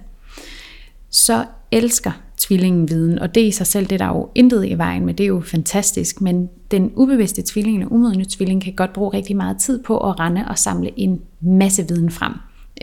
[1.10, 4.74] Så elsker tvillingen viden, og det i sig selv, det er der jo intet i
[4.74, 8.92] vejen med, det er jo fantastisk, men den ubevidste tvilling eller umodne tvilling kan godt
[8.92, 12.32] bruge rigtig meget tid på at rende og samle en masse viden frem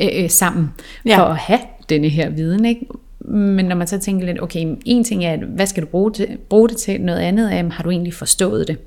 [0.02, 0.70] øh, øh, sammen,
[1.06, 1.18] ja.
[1.18, 2.86] for at have denne her viden, ikke?
[3.28, 6.38] Men når man så tænker lidt, okay, en ting er, hvad skal du bruge, til,
[6.50, 7.02] bruge det til?
[7.02, 8.78] Noget andet er, har du egentlig forstået det?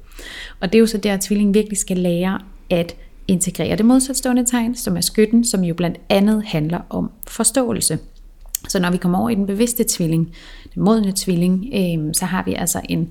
[0.61, 2.39] Og det er jo så der, at tvillingen virkelig skal lære
[2.71, 2.97] at
[3.29, 7.99] integrere det modsatstående tegn, som er skytten, som jo blandt andet handler om forståelse.
[8.69, 10.35] Så når vi kommer over i den bevidste tvilling,
[10.75, 13.09] den modne tvilling, øh, så har vi altså en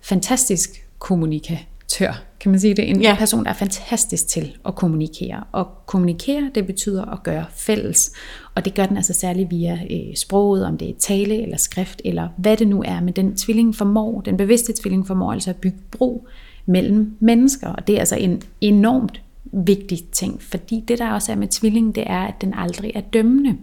[0.00, 2.90] fantastisk kommunikatør, kan man sige det?
[2.90, 3.16] En ja.
[3.18, 5.44] person, der er fantastisk til at kommunikere.
[5.52, 8.12] Og kommunikere, det betyder at gøre fælles.
[8.54, 12.02] Og det gør den altså særligt via øh, sproget, om det er tale eller skrift,
[12.04, 13.00] eller hvad det nu er.
[13.00, 16.28] Men den tvilling formår, den bevidste tvilling formår altså at bygge bro
[16.66, 17.68] mellem mennesker.
[17.68, 19.22] Og det er altså en enormt
[19.52, 23.00] vigtig ting, fordi det der også er med tvillingen, det er, at den aldrig er
[23.00, 23.56] dømmende.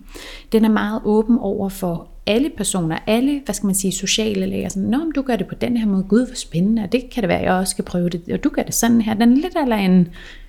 [0.51, 4.69] Den er meget åben over for alle personer, alle, hvad skal man sige, sociale læger,
[4.69, 7.23] sådan, Nå, du gør det på den her måde, gud, hvor spændende, og det kan
[7.23, 9.13] det være, jeg også skal prøve det, og du gør det sådan her.
[9.13, 10.07] Den er lidt eller en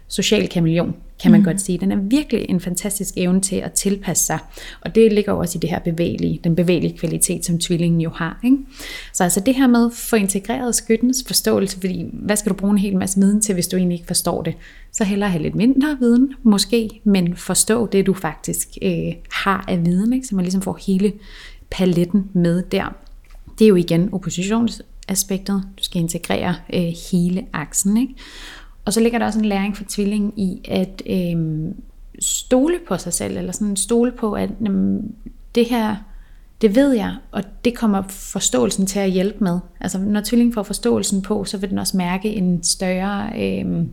[0.09, 1.45] social kameleon, kan man mm.
[1.45, 1.79] godt sige.
[1.79, 4.39] Den er virkelig en fantastisk evne til at tilpasse sig,
[4.81, 8.11] og det ligger jo også i det her bevægelige, den bevægelige kvalitet, som tvillingen jo
[8.11, 8.41] har.
[8.45, 8.57] Ikke?
[9.13, 12.71] Så altså det her med at få integreret skyttens forståelse, fordi hvad skal du bruge
[12.71, 14.55] en hel masse viden til, hvis du egentlig ikke forstår det?
[14.93, 19.87] Så hellere have lidt mindre viden, måske, men forstå det, du faktisk øh, har af
[19.87, 20.27] viden, ikke?
[20.27, 21.13] så man ligesom får hele
[21.71, 22.95] paletten med der.
[23.59, 25.63] Det er jo igen oppositionsaspektet.
[25.79, 27.97] Du skal integrere øh, hele aksen.
[27.97, 28.15] Ikke?
[28.87, 31.73] Og så ligger der også en læring for tvillingen i at øh,
[32.19, 35.15] stole på sig selv, eller sådan stole på, at jamen,
[35.55, 35.97] det her,
[36.61, 39.59] det ved jeg, og det kommer forståelsen til at hjælpe med.
[39.81, 43.87] Altså når tvillingen får forståelsen på, så vil den også mærke en større øh,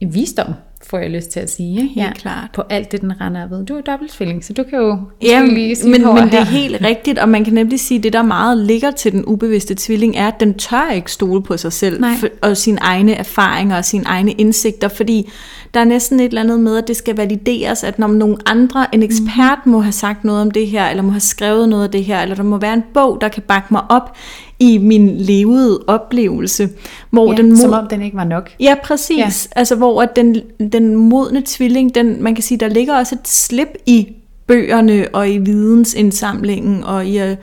[0.00, 0.54] en visdom
[0.86, 1.82] får jeg lyst til at sige.
[1.82, 2.00] Ikke?
[2.00, 2.50] Helt klart.
[2.54, 3.66] På alt det, den render ved.
[3.66, 6.84] Du er dobbeltvilling, så du kan jo ja, lige sige men, men det er helt
[6.84, 10.16] rigtigt, og man kan nemlig sige, at det der meget ligger til den ubevidste tvilling,
[10.16, 12.14] er, at den tør ikke stole på sig selv, Nej.
[12.42, 15.30] og sine egne erfaringer og sine egne indsigter, fordi
[15.74, 18.94] der er næsten et eller andet med, at det skal valideres, at når nogen andre,
[18.94, 21.90] en ekspert må have sagt noget om det her, eller må have skrevet noget af
[21.90, 24.16] det her, eller der må være en bog, der kan bakke mig op
[24.64, 26.68] i min levede oplevelse,
[27.10, 27.56] hvor ja, den mod...
[27.56, 28.50] Som om den ikke var nok.
[28.60, 29.18] Ja, præcis.
[29.18, 29.58] Ja.
[29.58, 30.36] Altså, hvor at den,
[30.72, 34.08] den modne tvilling, den, man kan sige, der ligger også et slip i
[34.46, 37.38] bøgerne og i vidensindsamlingen og i at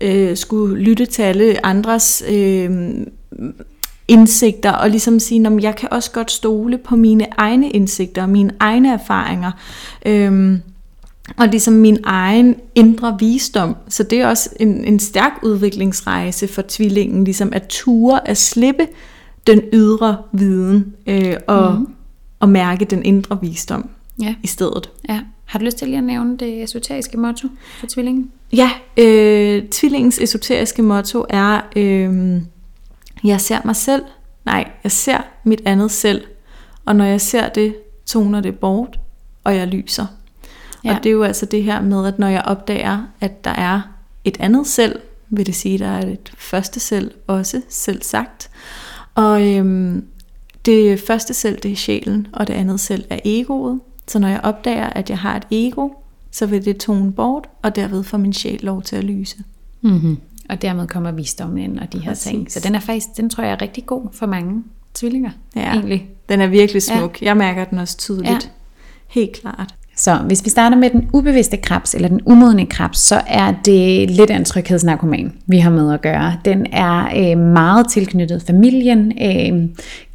[0.00, 2.90] øh, skulle lytte til alle andres øh,
[4.08, 8.28] indsigter og ligesom sige, at jeg kan også godt stole på mine egne indsigter og
[8.28, 9.50] mine egne erfaringer.
[10.06, 10.58] Øh,
[11.36, 13.76] og ligesom min egen indre visdom.
[13.88, 18.86] Så det er også en, en stærk udviklingsrejse for tvillingen, ligesom at ture at slippe
[19.46, 21.86] den ydre viden øh, og, mm.
[22.40, 23.90] og mærke den indre visdom
[24.22, 24.34] ja.
[24.42, 24.90] i stedet.
[25.08, 25.20] Ja.
[25.44, 27.48] Har du lyst til lige at nævne det esoteriske motto
[27.80, 28.30] for tvillingen?
[28.52, 32.40] Ja, øh, tvillingens esoteriske motto er, øh,
[33.24, 34.02] jeg ser mig selv,
[34.44, 36.22] nej, jeg ser mit andet selv,
[36.84, 37.74] og når jeg ser det,
[38.06, 38.98] toner det bort,
[39.44, 40.06] og jeg lyser.
[40.84, 40.96] Ja.
[40.96, 43.80] Og det er jo altså det her med, at når jeg opdager, at der er
[44.24, 45.00] et andet selv,
[45.30, 48.50] vil det sige, at der er et første selv også, selv sagt.
[49.14, 50.04] Og øhm,
[50.66, 53.80] det første selv, det er sjælen, og det andet selv er egoet.
[54.06, 55.88] Så når jeg opdager, at jeg har et ego,
[56.30, 59.36] så vil det tone bort, og derved får min sjæl lov til at lyse.
[59.82, 60.18] Mm-hmm.
[60.48, 62.30] Og dermed kommer visdommen ind og de her Præcis.
[62.30, 62.52] ting.
[62.52, 64.64] Så den er faktisk, den tror jeg er rigtig god for mange
[64.94, 65.30] tvillinger.
[65.56, 66.08] Ja, egentlig.
[66.28, 67.22] den er virkelig smuk.
[67.22, 67.26] Ja.
[67.26, 68.44] Jeg mærker den også tydeligt.
[68.44, 68.48] Ja.
[69.08, 69.74] Helt klart.
[70.00, 74.10] Så hvis vi starter med den ubevidste krebs, eller den umodne krebs, så er det
[74.10, 76.36] lidt af en tryghedsnarkoman, vi har med at gøre.
[76.44, 79.68] Den er øh, meget tilknyttet familien, øh,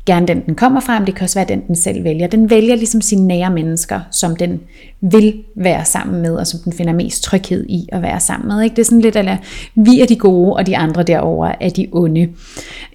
[0.06, 2.28] gerne den, den kommer fra, men det kan også være den, den selv vælger.
[2.28, 4.60] Den vælger ligesom sine nære mennesker, som den
[5.02, 8.64] vil være sammen med, og som den finder mest tryghed i at være sammen med.
[8.64, 8.76] Ikke?
[8.76, 9.40] Det er sådan lidt, at
[9.76, 12.30] vi er de gode, og de andre derover er de onde.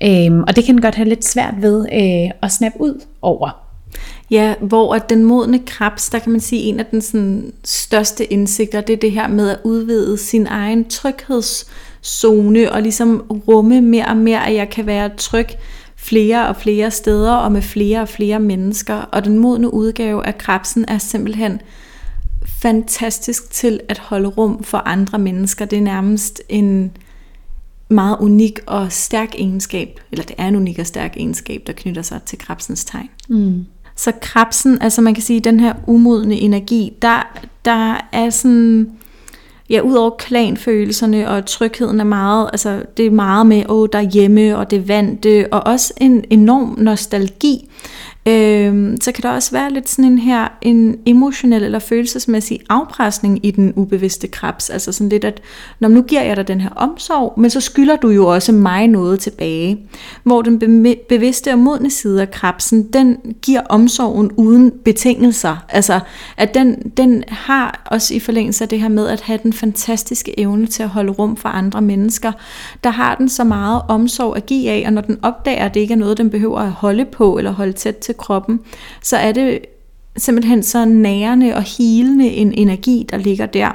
[0.02, 3.69] Øhm, og det kan den godt have lidt svært ved øh, at snappe ud over.
[4.30, 8.32] Ja, hvor at den modne krebs, der kan man sige, en af den sådan, største
[8.32, 14.06] indsigter, det er det her med at udvide sin egen tryghedszone, og ligesom rumme mere
[14.06, 15.48] og mere, at jeg kan være tryg
[15.96, 18.94] flere og flere steder, og med flere og flere mennesker.
[18.94, 21.60] Og den modne udgave af krebsen er simpelthen
[22.46, 25.64] fantastisk til at holde rum for andre mennesker.
[25.64, 26.90] Det er nærmest en
[27.88, 32.02] meget unik og stærk egenskab, eller det er en unik og stærk egenskab, der knytter
[32.02, 33.08] sig til krebsens tegn.
[33.28, 33.66] Mm.
[34.00, 37.32] Så krebsen, altså man kan sige, den her umodne energi, der,
[37.64, 38.90] der er sådan,
[39.70, 44.02] ja, udover klanfølelserne og trygheden er meget, altså det er meget med, åh, der er
[44.02, 47.70] hjemme, og det vante, og også en enorm nostalgi.
[48.26, 53.46] Øhm, så kan der også være lidt sådan en her, en emotionel eller følelsesmæssig afpresning
[53.46, 54.70] i den ubevidste krebs.
[54.70, 55.40] Altså sådan lidt, at
[55.80, 58.86] når nu giver jeg dig den her omsorg, men så skylder du jo også mig
[58.86, 59.80] noget tilbage.
[60.22, 60.58] Hvor den
[61.08, 65.56] bevidste og modne side af krebsen, den giver omsorgen uden betingelser.
[65.68, 66.00] Altså
[66.36, 70.40] at den, den har også i forlængelse af det her med at have den fantastiske
[70.40, 72.32] evne til at holde rum for andre mennesker,
[72.84, 75.80] der har den så meget omsorg at give af, og når den opdager, at det
[75.80, 78.60] ikke er noget, den behøver at holde på eller holde tæt til kroppen,
[79.02, 79.58] så er det
[80.16, 83.70] simpelthen så nærende og hilende en energi, der ligger der.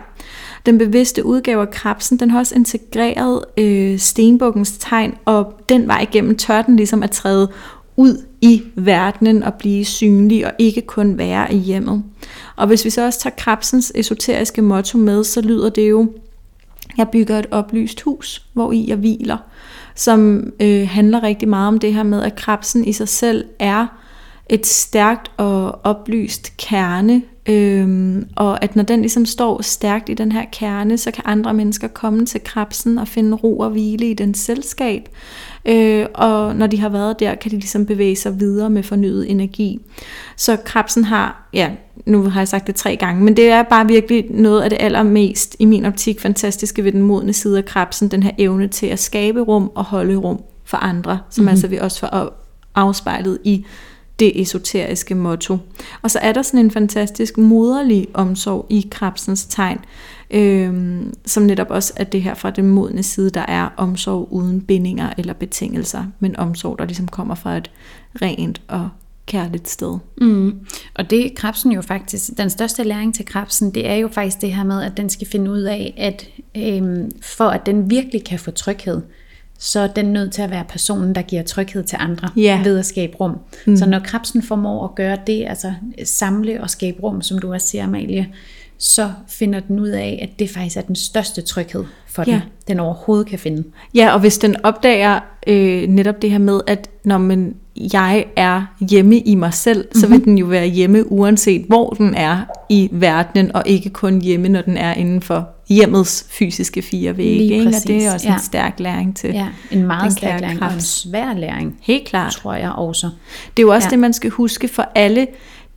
[0.66, 6.02] Den bevidste udgave af krabsen, den har også integreret øh, stenbukkens tegn, og den vej
[6.02, 7.52] igennem tør den ligesom at træde
[7.96, 12.04] ud i verdenen og blive synlig og ikke kun være i hjemmet.
[12.56, 16.08] Og hvis vi så også tager krabsens esoteriske motto med, så lyder det jo,
[16.98, 19.38] jeg bygger et oplyst hus, hvor i jeg hviler,
[19.96, 23.88] som øh, handler rigtig meget om det her med, at krabsen i sig selv er
[24.50, 30.32] et stærkt og oplyst kerne, øhm, og at når den ligesom står stærkt i den
[30.32, 34.14] her kerne, så kan andre mennesker komme til krebsen og finde ro og hvile i
[34.14, 35.10] den selskab.
[35.66, 39.32] Øh, og når de har været der, kan de ligesom bevæge sig videre med fornyet
[39.32, 39.80] energi.
[40.38, 41.72] Så krebsen har, ja,
[42.06, 44.78] nu har jeg sagt det tre gange, men det er bare virkelig noget af det
[44.82, 48.88] allermest, i min optik, fantastiske ved den modne side af krebsen, den her evne til
[48.88, 51.50] at skabe rum og holde rum for andre, som mm-hmm.
[51.50, 52.34] altså vi også får
[52.76, 53.66] afspejlet i
[54.20, 55.58] det esoteriske motto.
[56.02, 59.80] Og så er der sådan en fantastisk moderlig omsorg i krabsens tegn,
[60.32, 64.62] øh, som netop også er det her fra den modne side, der er omsorg uden
[64.62, 67.72] bindinger eller betingelser, men omsorg, der ligesom kommer fra et
[68.22, 68.90] rent og
[69.26, 69.98] kærligt sted.
[70.22, 70.60] Mm.
[70.96, 74.54] Og det krebsen jo faktisk, den største læring til krebsen, det er jo faktisk det
[74.54, 78.40] her med, at den skal finde ud af, at øhm, for at den virkelig kan
[78.40, 79.02] få tryghed,
[79.60, 82.62] så er den nødt til at være personen, der giver tryghed til andre ja.
[82.64, 83.40] ved at skabe rum.
[83.68, 83.76] Mm.
[83.76, 87.68] Så når krabsen formår at gøre det, altså samle og skabe rum, som du også
[87.68, 88.28] siger, Amalie,
[88.78, 92.32] så finder den ud af, at det faktisk er den største tryghed for ja.
[92.32, 93.64] den, den overhovedet kan finde.
[93.96, 97.56] Ja, og hvis den opdager øh, netop det her med, at når man,
[97.94, 100.02] jeg er hjemme i mig selv, mm-hmm.
[100.02, 100.24] så vil mhm.
[100.24, 104.62] den jo være hjemme uanset hvor den er i verdenen, og ikke kun hjemme, når
[104.62, 107.38] den er inden for hjemmets fysiske fire vægge.
[107.38, 107.84] Lige præcis.
[107.84, 108.34] Og det er også ja.
[108.34, 109.30] en stærk læring til.
[109.34, 110.72] Ja, en meget stærk læring kraft.
[110.72, 111.80] og en svær læring.
[111.82, 112.32] Helt klart.
[112.32, 113.10] Tror jeg også.
[113.58, 113.90] Det er jo også ja.
[113.90, 115.28] det, man skal huske for alle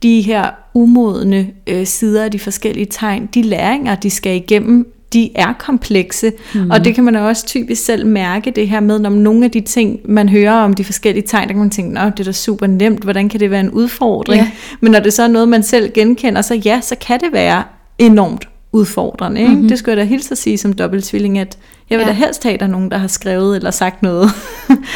[0.03, 5.29] de her umodne øh, sider af de forskellige tegn, de læringer, de skal igennem, de
[5.35, 6.69] er komplekse, mm.
[6.69, 9.61] og det kan man også typisk selv mærke det her med, når nogle af de
[9.61, 12.67] ting, man hører om de forskellige tegn, der kan man tænke, det er da super
[12.67, 14.41] nemt, hvordan kan det være en udfordring?
[14.41, 14.51] Ja.
[14.81, 17.63] Men når det så er noget, man selv genkender, så ja, så kan det være
[17.97, 19.41] enormt udfordrende.
[19.41, 19.53] Ikke?
[19.53, 19.67] Mm-hmm.
[19.67, 21.57] Det skulle jeg da hilse at sige som dobbelttvilling, at
[21.89, 22.09] jeg vil ja.
[22.09, 24.29] da helst have, at der er nogen, der har skrevet eller sagt noget,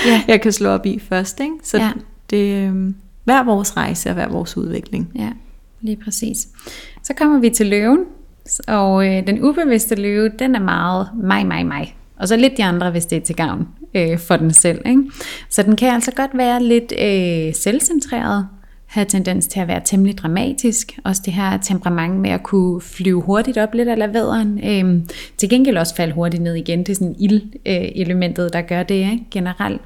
[0.05, 0.21] ja.
[0.31, 1.39] jeg kan slå op i først.
[1.39, 1.53] Ikke?
[1.63, 1.89] Så ja.
[2.29, 2.93] det øh,
[3.23, 5.11] hver vores rejse og hver vores udvikling.
[5.15, 5.29] Ja,
[5.81, 6.47] lige præcis.
[7.03, 7.99] Så kommer vi til løven,
[8.67, 11.97] og øh, den ubevidste løve, den er meget mig, mig, mig.
[12.19, 14.81] Og så lidt de andre, hvis det er til gavn øh, for den selv.
[14.85, 15.03] Ikke?
[15.49, 18.47] Så den kan altså godt være lidt øh, selvcentreret,
[18.93, 20.99] have tendens til at være temmelig dramatisk.
[21.03, 24.59] Også det her temperament med at kunne flyve hurtigt op lidt af lavaderen.
[24.63, 26.79] Øhm, til gengæld også falde hurtigt ned igen.
[26.79, 29.25] Det er sådan ild-elementet, der gør det ikke?
[29.31, 29.81] generelt.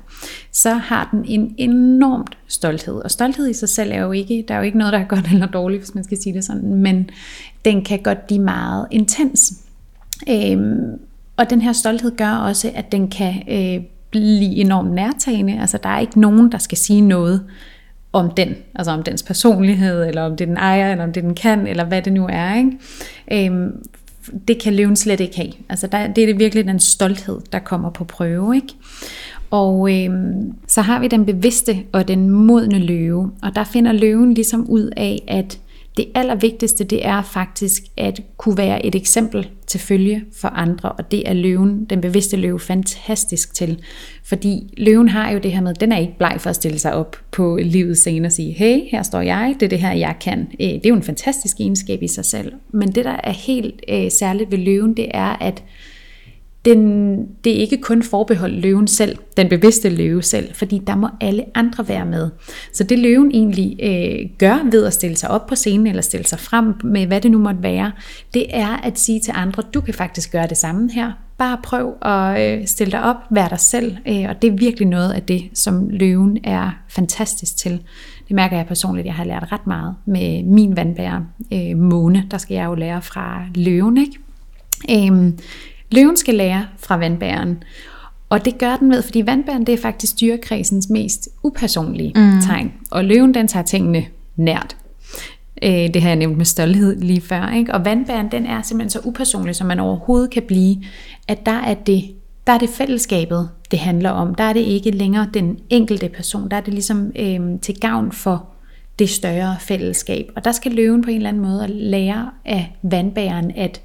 [0.51, 2.93] Så har den en enormt stolthed.
[2.95, 5.05] Og stolthed i sig selv er jo ikke, der er jo ikke noget, der er
[5.05, 6.75] godt eller dårligt, hvis man skal sige det sådan.
[6.75, 7.09] Men
[7.65, 9.53] den kan godt blive meget intens.
[10.29, 10.99] Øhm,
[11.37, 15.61] og den her stolthed gør også, at den kan øh, blive enormt nærtagende.
[15.61, 17.43] Altså der er ikke nogen, der skal sige noget
[18.19, 21.35] om den, altså om dens personlighed, eller om det den ejer, eller om det den
[21.35, 22.55] kan, eller hvad det nu er.
[22.55, 23.45] Ikke?
[23.51, 23.85] Øhm,
[24.47, 25.51] det kan løven slet ikke have.
[25.69, 28.55] Altså der, det er det virkelig den stolthed, der kommer på prøve.
[28.55, 28.73] Ikke?
[29.51, 34.33] Og øhm, så har vi den bevidste og den modne løve, og der finder løven
[34.33, 35.59] ligesom ud af, at
[35.97, 41.11] det allervigtigste, det er faktisk at kunne være et eksempel til følge for andre, og
[41.11, 43.79] det er løven, den bevidste løve, fantastisk til.
[44.23, 46.93] Fordi løven har jo det her med, den er ikke bleg for at stille sig
[46.93, 50.15] op på livets scene og sige, hey, her står jeg, det er det her, jeg
[50.21, 50.39] kan.
[50.39, 52.53] Øh, det er jo en fantastisk egenskab i sig selv.
[52.73, 55.63] Men det, der er helt øh, særligt ved løven, det er, at
[56.67, 61.07] den, det er ikke kun forbeholdt løven selv, den bevidste løve selv, fordi der må
[61.21, 62.29] alle andre være med.
[62.73, 66.25] Så det løven egentlig øh, gør ved at stille sig op på scenen, eller stille
[66.25, 67.91] sig frem med, hvad det nu måtte være,
[68.33, 71.11] det er at sige til andre, du kan faktisk gøre det samme her.
[71.37, 74.87] Bare prøv at øh, stille dig op, vær dig selv, øh, og det er virkelig
[74.87, 77.71] noget af det, som løven er fantastisk til.
[78.27, 81.21] Det mærker jeg personligt, jeg har lært ret meget med min vandbærer,
[81.53, 84.17] øh, Måne, der skal jeg jo lære fra løven, ikke?
[84.89, 85.31] Øh,
[85.91, 87.63] Løven skal lære fra vandbæren.
[88.29, 92.41] Og det gør den med, fordi vandbæren det er faktisk dyrekredsens mest upersonlige mm.
[92.41, 92.73] tegn.
[92.91, 94.77] Og løven den tager tingene nært.
[95.63, 97.51] Øh, det har jeg nævnt med stolthed lige før.
[97.51, 97.73] Ikke?
[97.73, 100.83] Og vandbæren den er simpelthen så upersonlig, som man overhovedet kan blive,
[101.27, 102.03] at der er det
[102.47, 104.35] der er det fællesskabet, det handler om.
[104.35, 106.49] Der er det ikke længere den enkelte person.
[106.51, 108.45] Der er det ligesom øh, til gavn for
[108.99, 110.31] det større fællesskab.
[110.35, 113.81] Og der skal løven på en eller anden måde lære af vandbæren, at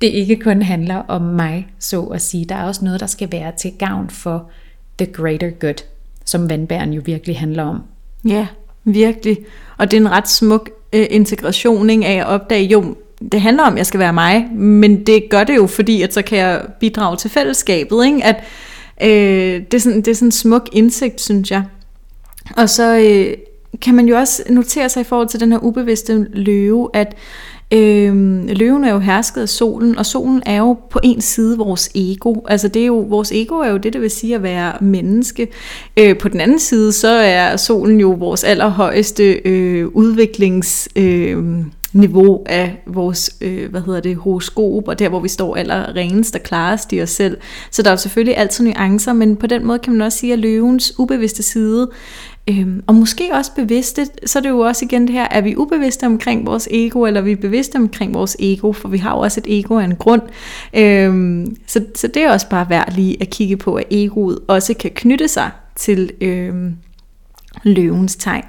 [0.00, 2.44] det ikke kun handler om mig, så at sige.
[2.44, 4.50] Der er også noget, der skal være til gavn for
[4.98, 5.84] the greater good,
[6.24, 7.82] som vandbæren jo virkelig handler om.
[8.24, 8.46] Ja,
[8.84, 9.38] virkelig.
[9.78, 12.96] Og det er en ret smuk øh, integration af at opdage, jo,
[13.32, 16.14] det handler om, at jeg skal være mig, men det gør det jo, fordi at
[16.14, 18.06] så kan jeg bidrage til fællesskabet.
[18.06, 18.24] Ikke?
[18.24, 18.44] At,
[19.02, 21.64] øh, det, er sådan, det er sådan en smuk indsigt, synes jeg.
[22.56, 23.36] Og så øh,
[23.82, 27.14] kan man jo også notere sig i forhold til den her ubevidste løve, at
[27.72, 31.90] Øhm, løven er jo hersket af solen, og solen er jo på en side vores
[31.94, 32.34] ego.
[32.48, 35.48] Altså det er jo, vores ego er jo det, der vil sige at være menneske.
[35.96, 40.88] Øh, på den anden side, så er solen jo vores allerhøjeste øh, udviklings...
[40.96, 45.96] Øh, niveau af vores, øh, hvad hedder det, horoskop, og der, hvor vi står aller
[45.96, 47.36] renest og klarest i os selv.
[47.70, 50.32] Så der er jo selvfølgelig altid nuancer, men på den måde kan man også sige,
[50.32, 51.88] at løvens ubevidste side
[52.50, 55.56] Øhm, og måske også bevidste, så er det jo også igen det her, er vi
[55.56, 59.18] ubevidste omkring vores ego, eller er vi bevidste omkring vores ego, for vi har jo
[59.18, 60.22] også et ego af en grund.
[60.74, 64.74] Øhm, så, så det er også bare værd lige at kigge på, at egoet også
[64.74, 66.76] kan knytte sig til øhm,
[67.62, 68.44] løvens tegn.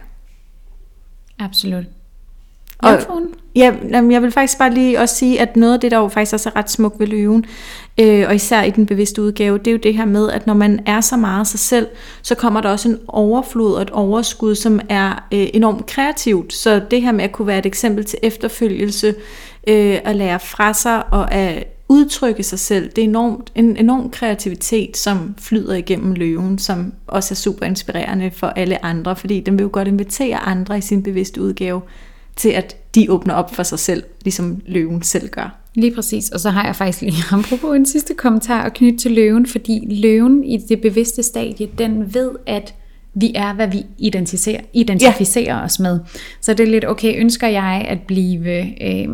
[1.40, 1.86] Absolut.
[2.78, 3.00] Og,
[3.56, 6.34] ja, jeg vil faktisk bare lige også sige, at noget af det, der jo faktisk
[6.34, 7.46] også er ret smukt ved løven,
[8.00, 10.54] øh, og især i den bevidste udgave, det er jo det her med, at når
[10.54, 11.88] man er så meget sig selv,
[12.22, 16.54] så kommer der også en overflod og et overskud, som er øh, enormt kreativt.
[16.54, 19.08] Så det her med at kunne være et eksempel til efterfølgelse,
[19.68, 22.90] øh, at lære fra sig og at udtrykke sig selv.
[22.90, 28.32] Det er enormt, en enorm kreativitet, som flyder igennem løven, som også er super inspirerende
[28.32, 31.82] for alle andre, fordi den vil jo godt invitere andre i sin bevidste udgave
[32.36, 35.60] til, at de åbner op for sig selv, ligesom løven selv gør.
[35.76, 39.12] Lige præcis, og så har jeg faktisk lige apropos en sidste kommentar at knytte til
[39.12, 42.74] løven, fordi løven i det bevidste stadie, den ved, at
[43.14, 45.64] vi er, hvad vi identificerer, identificerer ja.
[45.64, 46.00] os med.
[46.42, 49.08] Så det er lidt, okay, ønsker jeg at blive, øh,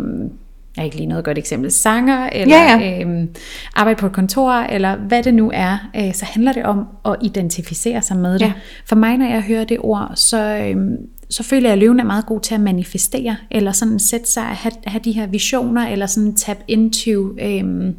[0.77, 3.03] jeg ikke lige noget godt eksempel, sanger, eller ja, ja.
[3.03, 3.27] Øh,
[3.75, 7.15] arbejde på et kontor, eller hvad det nu er, øh, så handler det om at
[7.21, 8.45] identificere sig med det.
[8.45, 8.53] Ja.
[8.85, 10.75] For mig, når jeg hører det ord, så, øh,
[11.31, 14.43] så føler jeg, at løven er meget god til at manifestere, eller sådan sætte sig,
[14.43, 17.37] have, have de her visioner, eller sådan tap into...
[17.39, 17.93] Øh,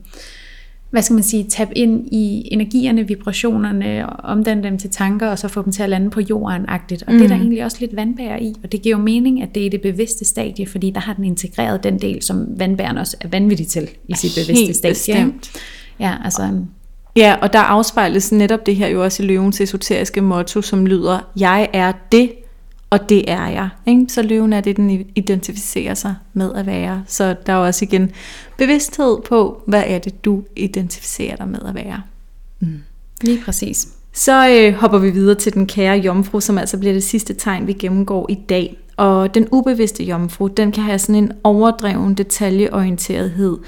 [0.92, 5.48] hvad skal man sige, tabe ind i energierne, vibrationerne, omdanne dem til tanker, og så
[5.48, 7.02] få dem til at lande på jorden-agtigt.
[7.06, 7.18] Og mm.
[7.18, 7.42] det er der mm.
[7.42, 9.80] egentlig også lidt vandbær i, og det giver jo mening, at det er i det
[9.80, 13.88] bevidste stadie, fordi der har den integreret den del, som vandbæren også er vanvittig til
[14.08, 15.24] i sit bevidste Helt stadie.
[15.24, 15.50] Bestemt.
[16.00, 16.60] Ja, altså...
[17.16, 21.30] Ja, og der afspejles netop det her jo også i løvens esoteriske motto, som lyder,
[21.36, 22.30] jeg er det,
[22.92, 23.68] og det er jeg.
[23.86, 24.06] Ikke?
[24.08, 27.04] Så løven er det, den identificerer sig med at være.
[27.06, 28.10] Så der er også igen
[28.56, 32.02] bevidsthed på, hvad er det, du identificerer dig med at være.
[32.60, 32.82] Mm.
[33.20, 33.88] Lige præcis.
[34.12, 37.66] Så øh, hopper vi videre til den kære jomfru, som altså bliver det sidste tegn,
[37.66, 38.76] vi gennemgår i dag.
[38.96, 43.58] Og den ubevidste jomfru, den kan have sådan en overdreven detaljeorienterethed.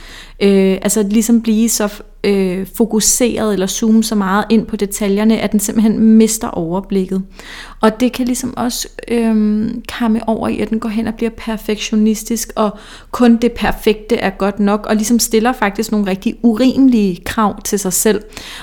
[0.43, 5.53] Øh, altså ligesom blive så øh, fokuseret eller zoome så meget ind på detaljerne, at
[5.53, 7.23] den simpelthen mister overblikket.
[7.81, 11.31] Og det kan ligesom også øh, kamme over i, at den går hen og bliver
[11.37, 12.79] perfektionistisk, og
[13.11, 17.79] kun det perfekte er godt nok, og ligesom stiller faktisk nogle rigtig urimelige krav til
[17.79, 18.23] sig selv.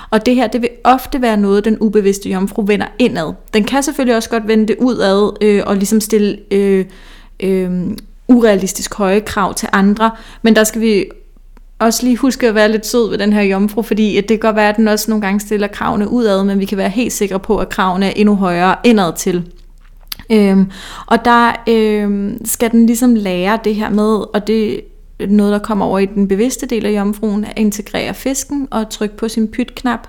[0.10, 3.34] Og det her, det vil ofte være noget, den ubevidste jomfru vender indad.
[3.54, 6.38] Den kan selvfølgelig også godt vende det udad, øh, og ligesom stille...
[6.52, 6.86] Øh,
[7.40, 7.72] øh,
[8.28, 10.12] urealistisk høje krav til andre,
[10.42, 11.06] men der skal vi
[11.82, 14.56] også lige huske at være lidt sød ved den her jomfru, fordi det kan godt
[14.56, 17.40] være, at den også nogle gange stiller kravene udad, men vi kan være helt sikre
[17.40, 19.52] på, at kravene er endnu højere indad til.
[20.32, 20.72] Øhm,
[21.06, 24.82] og der øhm, skal den ligesom lære det her med, og det
[25.20, 28.90] er noget, der kommer over i den bevidste del af jomfruen, at integrere fisken og
[28.90, 30.08] trykke på sin pytknap.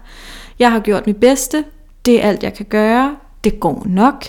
[0.59, 1.65] Jeg har gjort mit bedste,
[2.07, 4.25] det er alt, jeg kan gøre, det går nok.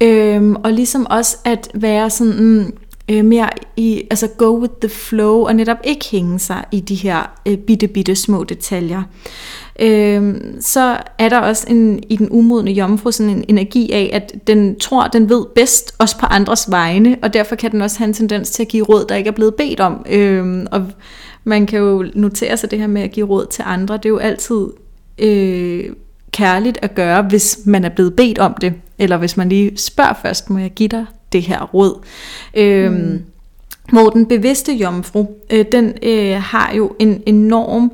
[0.00, 2.72] Øhm, og ligesom også at være sådan, mm,
[3.10, 6.94] øh, mere i, altså go with the flow, og netop ikke hænge sig i de
[6.94, 9.02] her øh, bitte, bitte små detaljer.
[9.80, 14.46] Øh, så er der også en, i den umodne jomfru sådan en energi af, at
[14.46, 18.08] den tror, den ved bedst, også på andres vegne, og derfor kan den også have
[18.08, 20.06] en tendens til at give råd, der ikke er blevet bedt om.
[20.10, 20.86] Øh, og
[21.44, 24.08] man kan jo notere sig det her med at give råd til andre, det er
[24.08, 24.66] jo altid
[25.18, 25.84] øh,
[26.30, 30.14] kærligt at gøre, hvis man er blevet bedt om det, eller hvis man lige spørger
[30.22, 31.06] først, må jeg give dig
[31.36, 32.00] det her råd.
[32.54, 33.22] Øhm, mm.
[33.92, 37.92] Hvor den bevidste jomfru, øh, den øh, har jo en enorm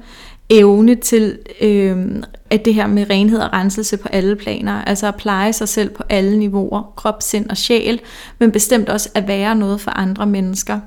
[0.51, 1.97] evne til øh,
[2.51, 5.91] at det her med renhed og renselse på alle planer, altså at pleje sig selv
[5.91, 8.01] på alle niveauer, krop, sind og sjæl,
[8.39, 10.81] men bestemt også at være noget for andre mennesker.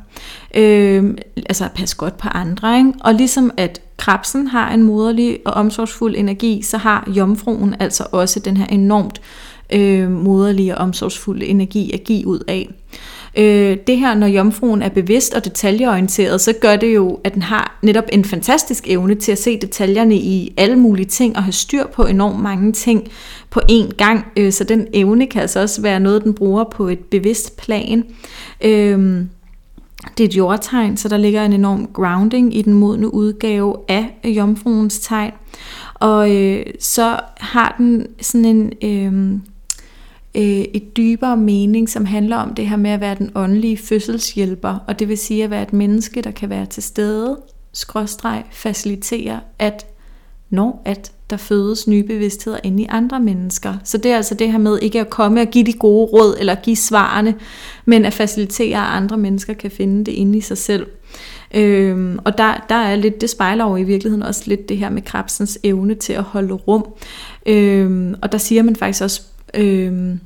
[0.55, 2.77] Øh, altså at passe godt på andre.
[2.77, 2.93] Ikke?
[2.99, 8.39] Og ligesom at krabsen har en moderlig og omsorgsfuld energi, så har jomfruen altså også
[8.39, 9.21] den her enormt
[9.73, 12.69] øh, moderlige og omsorgsfulde energi at give ud af.
[13.37, 17.41] Øh, det her, når jomfruen er bevidst og detaljeorienteret, så gør det jo, at den
[17.41, 21.51] har netop en fantastisk evne til at se detaljerne i alle mulige ting og have
[21.51, 23.07] styr på enormt mange ting
[23.49, 24.25] på én gang.
[24.37, 28.03] Øh, så den evne kan altså også være noget, den bruger på et bevidst plan.
[28.61, 29.25] Øh,
[30.17, 34.19] det er et jordtegn, så der ligger en enorm grounding i den modne udgave af
[34.23, 35.31] jomfruens tegn.
[35.93, 38.73] Og øh, så har den sådan en...
[38.83, 39.39] Øh,
[40.35, 44.77] øh, et dybere mening, som handler om det her med at være den åndelige fødselshjælper,
[44.87, 47.37] og det vil sige at være et menneske, der kan være til stede,
[47.73, 49.85] skråstreg, facilitere, at
[50.49, 53.73] når at der fødes nye bevidstheder inde i andre mennesker.
[53.83, 56.35] Så det er altså det her med ikke at komme og give de gode råd,
[56.39, 57.35] eller give svarene,
[57.85, 60.87] men at facilitere, at andre mennesker kan finde det inde i sig selv.
[61.53, 64.89] Øhm, og der, der er lidt, det spejler over i virkeligheden også lidt det her
[64.89, 66.85] med krebsens evne til at holde rum.
[67.45, 69.21] Øhm, og der siger man faktisk også
[69.55, 70.17] øh,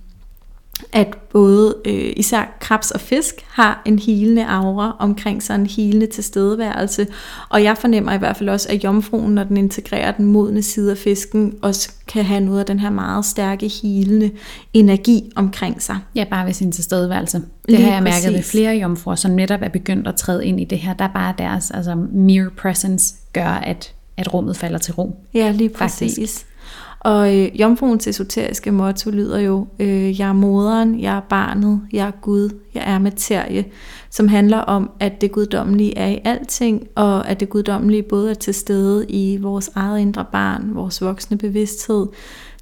[0.93, 6.05] at både øh, især krebs og fisk har en hilende aura omkring sig, en hilende
[6.05, 7.07] tilstedeværelse.
[7.49, 10.91] Og jeg fornemmer i hvert fald også, at jomfruen, når den integrerer den modne side
[10.91, 14.31] af fisken, også kan have noget af den her meget stærke, hilende
[14.73, 15.97] energi omkring sig.
[16.15, 17.37] Ja, bare ved sin tilstedeværelse.
[17.37, 18.33] Det Lige har jeg mærket præcis.
[18.33, 20.93] ved flere jomfruer, som netop er begyndt at træde ind i det her.
[20.93, 25.15] Der er bare deres altså, mere presence gør, at, at rummet falder til ro.
[25.33, 26.15] Ja, lige præcis.
[26.15, 26.48] Faktisk.
[26.99, 32.07] Og øh, jomfruens esoteriske motto lyder jo, øh, jeg er moderen, jeg er barnet, jeg
[32.07, 33.65] er Gud, jeg er materie,
[34.09, 38.33] som handler om, at det guddommelige er i alting, og at det guddommelige både er
[38.33, 42.07] til stede i vores eget indre barn, vores voksne bevidsthed,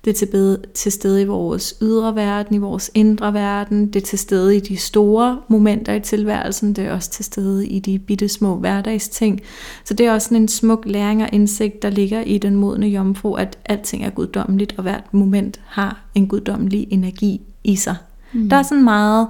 [0.07, 3.87] det er til, bede, til stede i vores ydre verden, i vores indre verden.
[3.87, 6.73] Det er til stede i de store momenter i tilværelsen.
[6.73, 9.41] Det er også til stede i de bitte små hverdagsting.
[9.83, 12.87] Så det er også sådan en smuk læring og indsigt, der ligger i den modne
[12.87, 17.95] jomfru, at alting er guddommeligt, og hvert moment har en guddommelig energi i sig.
[18.33, 18.49] Mm.
[18.49, 19.27] Der er sådan meget,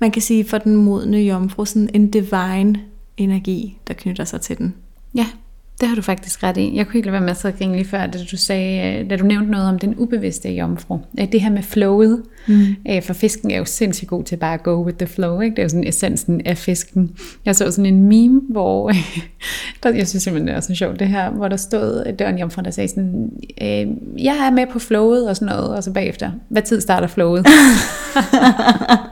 [0.00, 2.80] man kan sige for den modne jomfru, sådan en divine
[3.16, 4.74] energi, der knytter sig til den.
[5.14, 5.26] Ja,
[5.82, 6.76] det har du faktisk ret i.
[6.76, 9.16] Jeg kunne ikke lade være med at sidde lige før, da du, sagde, øh, da
[9.16, 10.98] du nævnte noget om den ubevidste jomfru.
[11.32, 12.22] Det her med flowet.
[12.46, 12.66] Mm.
[12.90, 15.40] Øh, for fisken er jo sindssygt god til bare at go with the flow.
[15.40, 15.54] Ikke?
[15.56, 17.10] Det er jo sådan essensen af fisken.
[17.44, 18.92] Jeg så sådan en meme, hvor,
[19.82, 22.32] der, jeg synes simpelthen, det er så sjovt det her, hvor der stod, det var
[22.32, 23.30] en jomfru, der sagde sådan,
[23.62, 23.86] øh,
[24.24, 27.46] jeg er med på flowet og sådan noget, og så bagefter, hvad tid starter flowet?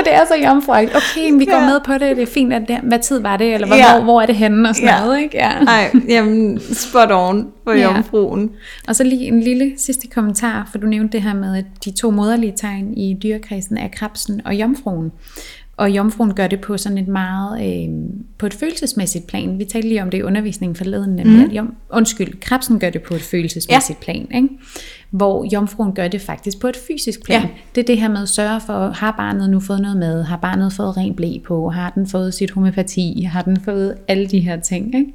[0.06, 0.96] det er så jomfruagtigt.
[0.96, 1.66] Okay, vi går ja.
[1.66, 2.52] med på det, det er fint.
[2.52, 3.94] At det, hvad tid var det, eller hvor, ja.
[3.94, 5.04] hvor, hvor er det henne, og sådan ja.
[5.04, 5.22] noget.
[5.22, 5.36] Ikke?
[5.36, 5.50] Ja.
[5.50, 7.92] Ej, jamen, spot on på ja.
[7.92, 8.50] jomfruen.
[8.88, 11.90] Og så lige en lille sidste kommentar, for du nævnte det her med, at de
[11.90, 15.12] to moderlige tegn i dyrekredsen er krabsen og jomfruen.
[15.76, 17.94] Og jomfruen gør det på sådan et meget, øh,
[18.38, 19.58] på et følelsesmæssigt plan.
[19.58, 21.44] Vi talte lige om det i undervisningen forleden, nemlig mm.
[21.44, 24.04] at jom, undskyld, krabsen gør det på et følelsesmæssigt ja.
[24.04, 24.28] plan.
[24.34, 24.48] Ikke?
[25.10, 27.42] Hvor jomfruen gør det faktisk på et fysisk plan.
[27.42, 27.48] Ja.
[27.74, 30.36] Det er det her med at sørge for, har barnet nu fået noget mad, har
[30.36, 34.40] barnet fået ren blæ på, har den fået sit homopati, har den fået alle de
[34.40, 34.94] her ting.
[34.94, 35.12] Ikke?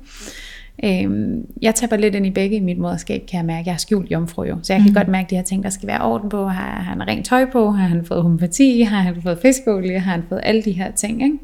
[0.83, 3.63] Øhm, jeg taber lidt ind i begge i mit moderskab, kan jeg mærke.
[3.65, 4.95] Jeg har skjult jomfru jo, så jeg kan mm.
[4.95, 6.47] godt mærke de her ting, der skal være orden på.
[6.47, 7.71] Har han rent tøj på?
[7.71, 8.81] Har han fået homopati?
[8.81, 9.99] Har han fået fiskolie?
[9.99, 11.23] Har han fået alle de her ting?
[11.23, 11.37] Ikke?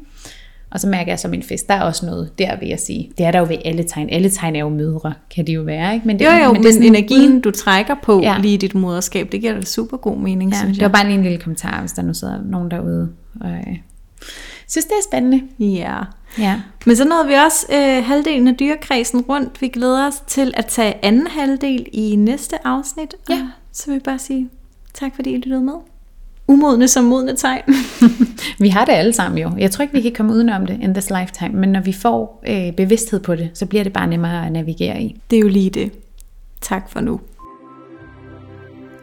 [0.72, 3.10] Og så mærker jeg som en fest, der er også noget der, vil jeg sige.
[3.18, 4.08] Det er der jo ved alle tegn.
[4.10, 5.94] Alle tegn er jo mødre, kan det jo være.
[5.94, 6.06] Ikke?
[6.06, 8.38] Men det, jo, jo, men, men energien, du trækker på ja.
[8.38, 10.80] lige i dit moderskab, det giver dig super god mening, ja, synes jeg.
[10.80, 13.08] Det var bare lige en lille kommentar, hvis der nu sidder nogen derude.
[13.40, 13.76] Og, øh,
[14.68, 15.42] synes, det er spændende.
[15.58, 15.98] Ja.
[16.38, 16.60] ja.
[16.86, 19.60] Men så nåede vi også øh, halvdelen af dyrekredsen rundt.
[19.60, 23.14] Vi glæder os til at tage anden halvdel i næste afsnit.
[23.30, 23.34] Ja.
[23.34, 24.48] Og så vil jeg bare sige
[24.94, 25.91] tak, fordi I lyttede med
[26.48, 27.62] umodne som modne tegn.
[28.64, 29.50] vi har det alle sammen jo.
[29.58, 32.42] Jeg tror ikke, vi kan komme udenom det in this lifetime, men når vi får
[32.48, 35.20] øh, bevidsthed på det, så bliver det bare nemmere at navigere i.
[35.30, 35.92] Det er jo lige det.
[36.60, 37.20] Tak for nu.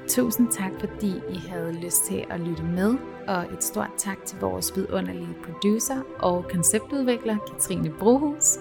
[0.08, 2.96] Tusind tak, fordi I havde lyst til at lytte med,
[3.28, 8.58] og et stort tak til vores vidunderlige producer og konceptudvikler, Katrine Brohus.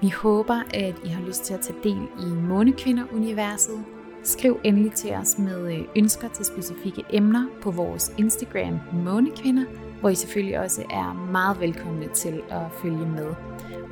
[0.00, 3.84] Vi håber, at I har lyst til at tage del i Månekvinder-universet,
[4.22, 9.64] Skriv endelig til os med øh, ønsker til specifikke emner på vores Instagram Månekvinder,
[10.00, 13.34] hvor I selvfølgelig også er meget velkomne til at følge med.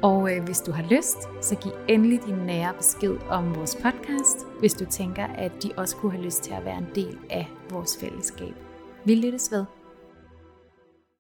[0.02, 4.46] Og øh, hvis du har lyst, så giv endelig din nære besked om vores podcast,
[4.60, 7.48] hvis du tænker, at de også kunne have lyst til at være en del af
[7.70, 8.54] vores fællesskab.
[9.04, 9.77] Vi lyttes ved.